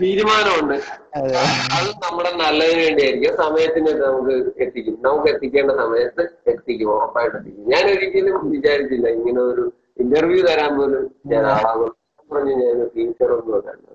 തീരുമാനമുണ്ട്. 0.00 0.74
അതെ. 1.16 1.34
നമ്മുടെ 2.10 2.32
നല്ലതിന് 2.36 2.82
വേണ്ടിയായിരിക്കും. 2.82 3.36
സമയത്തിന് 3.36 4.02
നമുക്ക് 4.02 4.52
എത്തിക്കും. 4.58 4.98
നമുക്ക് 5.02 5.28
എത്തിക്കേണ്ട 5.28 5.72
സമയത്ത് 5.72 6.28
എത്തിക്കും. 6.46 6.92
ഉറപ്പായിട്ട് 6.92 7.36
എത്തിക്കും. 7.36 7.68
ഞാൻ 7.68 7.90
ഒരിക്കലും 7.90 8.50
വിചാരിച്ചില്ല. 8.50 9.08
ഇങ്ങനെ 9.08 9.40
ഒരു 9.40 9.72
ഇന്റർവ്യൂ 9.98 10.42
തരാൻ 10.42 10.78
പോലും 10.78 11.14
ഞാൻ 11.26 11.46
ആളാകും. 11.46 11.96
പറഞ്ഞു 12.32 12.54
ഞാൻ 12.54 12.90
ടീച്ചർ 12.96 13.32
ഒന്നും 13.32 13.88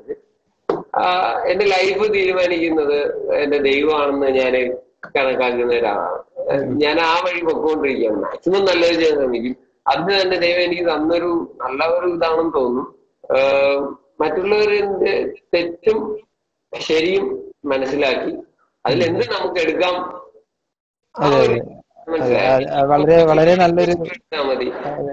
എന്റെ 1.48 1.66
ലൈഫ് 1.66 2.14
തീരുമാനിക്കുന്നത് 2.14 3.28
എന്റെ 3.36 3.58
ദൈവമാണെന്ന് 3.58 4.28
ഞാൻ 4.28 4.78
കണക്കാക്കുന്ന 5.16 5.74
ഒരാളാണ്. 5.74 6.24
ഞാൻ 6.82 7.00
ആ 7.00 7.20
വഴി 7.26 7.42
പൊക്കോണ്ടിരിക്കുകയാണ്. 7.42 8.18
മാക്സിമം 8.18 8.66
നല്ലത് 8.66 8.94
ചെയ്യാൻ 8.94 9.14
ശ്രമിക്കും. 9.14 9.73
അതിന് 9.86 10.14
തന്നെ 10.22 10.38
ദൈവം 10.38 10.62
എനിക്ക് 10.62 10.86
തന്നൊരു 10.90 11.30
നല്ല 11.62 11.84
ഒരു 11.98 12.08
ഇതാണെന്ന് 12.08 12.54
തോന്നും 12.54 12.88
മറ്റുള്ളവരെ 14.20 14.80
തെറ്റും 15.54 16.00
ശരിയും 16.74 17.26
മനസ്സിലാക്കി. 17.66 18.32
അതിൽ 18.86 19.00
എന്ത് 19.04 19.24
നമുക്ക് 19.34 19.60
എടുക്കാം? 19.62 19.96
അതെ 22.08 22.24
അതെ 22.24 22.38
അതെ. 22.48 22.66
അത് 22.76 22.86
വളരെ 22.92 23.16
വളരെ 23.24 23.54
നല്ലൊരു 23.56 23.94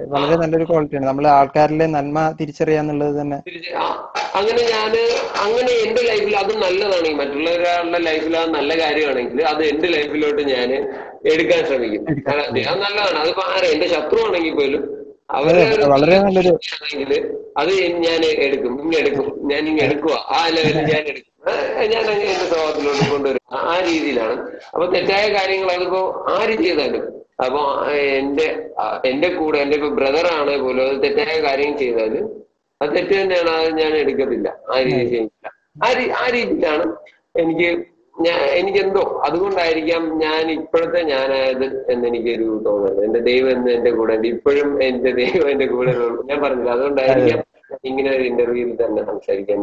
വളരെ 0.09 0.35
നല്ലൊരു 0.37 0.65
ക്വാളിറ്റിയാണ്. 0.65 1.07
നമ്മൾ 1.07 1.25
ആൾക്കാരിലെ 1.31 1.87
നന്മ 1.87 2.19
തിരിച്ചറിയാന്നുള്ളത് 2.41 3.21
തന്നെ. 3.21 3.39
അങ്ങനെ 4.35 4.63
ഞാൻ 4.73 4.93
അങ്ങനെ 5.45 5.73
എന്റെ 5.85 6.03
ലൈഫിൽ 6.03 6.37
അത് 6.37 6.53
നല്ലതാണ് 6.57 7.07
ഈ 7.07 7.15
മറ്റുള്ളവരുടെ 7.15 7.73
ലൈഫിൽ 8.05 8.37
അത് 8.37 8.51
നല്ല 8.51 8.73
കാര്യമാണെങ്കിൽ 8.81 9.45
അത് 9.45 9.63
എന്റെ 9.65 9.89
ലൈഫിലോട്ട് 9.89 10.43
ഞാൻ 10.53 10.71
എടുക്കാൻ 11.27 11.61
ശ്രമിക്കും. 11.65 12.03
അത് 12.65 12.81
നല്ലതാണ്. 12.81 13.19
അതിപ്പോ 13.19 13.45
ആരെ? 13.55 13.69
എന്റെ 13.69 13.89
ശത്രു 13.89 14.21
ആണെങ്കിൽ 14.27 14.55
പോലും 14.55 14.85
അവരെ 15.31 15.65
വളരെ 15.87 16.17
നല്ലൊരു 16.19 16.53
അത് 17.57 17.73
ഞാൻ 18.07 18.21
എടുക്കും. 18.47 18.73
ഇങ്ങനെ 18.81 19.01
എടുക്കും. 19.03 19.27
ഞാൻ 19.51 19.63
ഇങ്ങനെ 19.69 19.87
എടുക്കുക 19.89 20.15
ആ 20.31 20.41
ലെവലിൽ 20.49 20.87
ഞാൻ 20.93 21.03
എടുക്കും. 21.05 21.27
ഞാൻ 21.85 22.03
അങ്ങനെ 22.05 22.31
എന്റെ 22.31 22.47
സ്വഭാവത്തിലോട്ട് 22.47 23.05
കൊണ്ടുവരും. 23.13 23.43
ആ- 23.67 23.79
രീതിയിലാണ്. 23.87 24.35
അപ്പൊ 24.73 24.85
തെറ്റായ 24.95 25.25
കാര്യങ്ങൾ 25.35 25.71
അതിപ്പോ 25.73 26.01
ആര് 26.35 26.55
ചെയ്താലും 26.63 27.05
അപ്പൊ 27.45 27.61
എന്റെ 28.15 28.47
എന്റെ 29.05 29.29
കൂടെ 29.35 29.59
എന്റെ 29.59 29.77
ഇപ്പൊ 29.77 29.89
ബ്രദർ 29.99 30.27
ആണെ 30.33 30.57
പോലും 30.59 30.83
അത് 30.87 30.97
തെറ്റായ 31.05 31.37
കാര്യം 31.47 31.73
ചെയ്താലും 31.79 32.25
അത് 32.81 32.91
തെറ്റ് 32.97 33.15
തന്നെയാണ് 33.15 33.51
അത് 33.59 33.71
ഞാൻ 33.81 33.93
എടുക്കത്തില്ല. 33.97 34.49
ആ 34.69 34.79
രീതി 34.81 35.07
ചെയ്യില്ല 35.07 35.47
ആ 35.83 35.91
രീ 35.93 36.05
ആ 36.17 36.27
രീതിയിലാണ് 36.31 36.85
എനിക്ക് 37.35 37.71
ഞാൻ 38.17 38.39
എനിക്കെന്തോ 38.57 39.03
അതുകൊണ്ടായിരിക്കാം 39.27 40.03
ഞാൻ 40.19 40.45
ഇപ്പോഴത്തെ 40.57 41.03
ഞാനായത് 41.11 41.65
എന്ന് 41.93 42.07
എനിക്കൊരു 42.09 42.49
തോന്നുന്നത് 42.67 43.01
എന്റെ 43.07 43.21
ദൈവം 43.29 43.51
എന്ന് 43.53 43.71
എന്റെ 43.73 43.93
കൂടെ 43.93 44.15
ഉണ്ട്. 44.17 44.29
ഇപ്പോഴും 44.35 44.71
എന്റെ 44.83 45.13
ദൈവം 45.21 45.49
എന്റെ 45.51 45.69
കൂടെ 45.69 45.93
ഞാൻ 46.31 46.41
പറഞ്ഞില്ല. 46.43 46.71
അതുകൊണ്ടായിരിക്കാം 46.71 47.41
ഇങ്ങനെ 47.85 48.11
ഒരു 48.17 48.25
ഇന്റർവ്യൂവിൽ 48.25 48.77
തന്നെ 48.83 49.05
സംസാരിക്കാൻ 49.05 49.59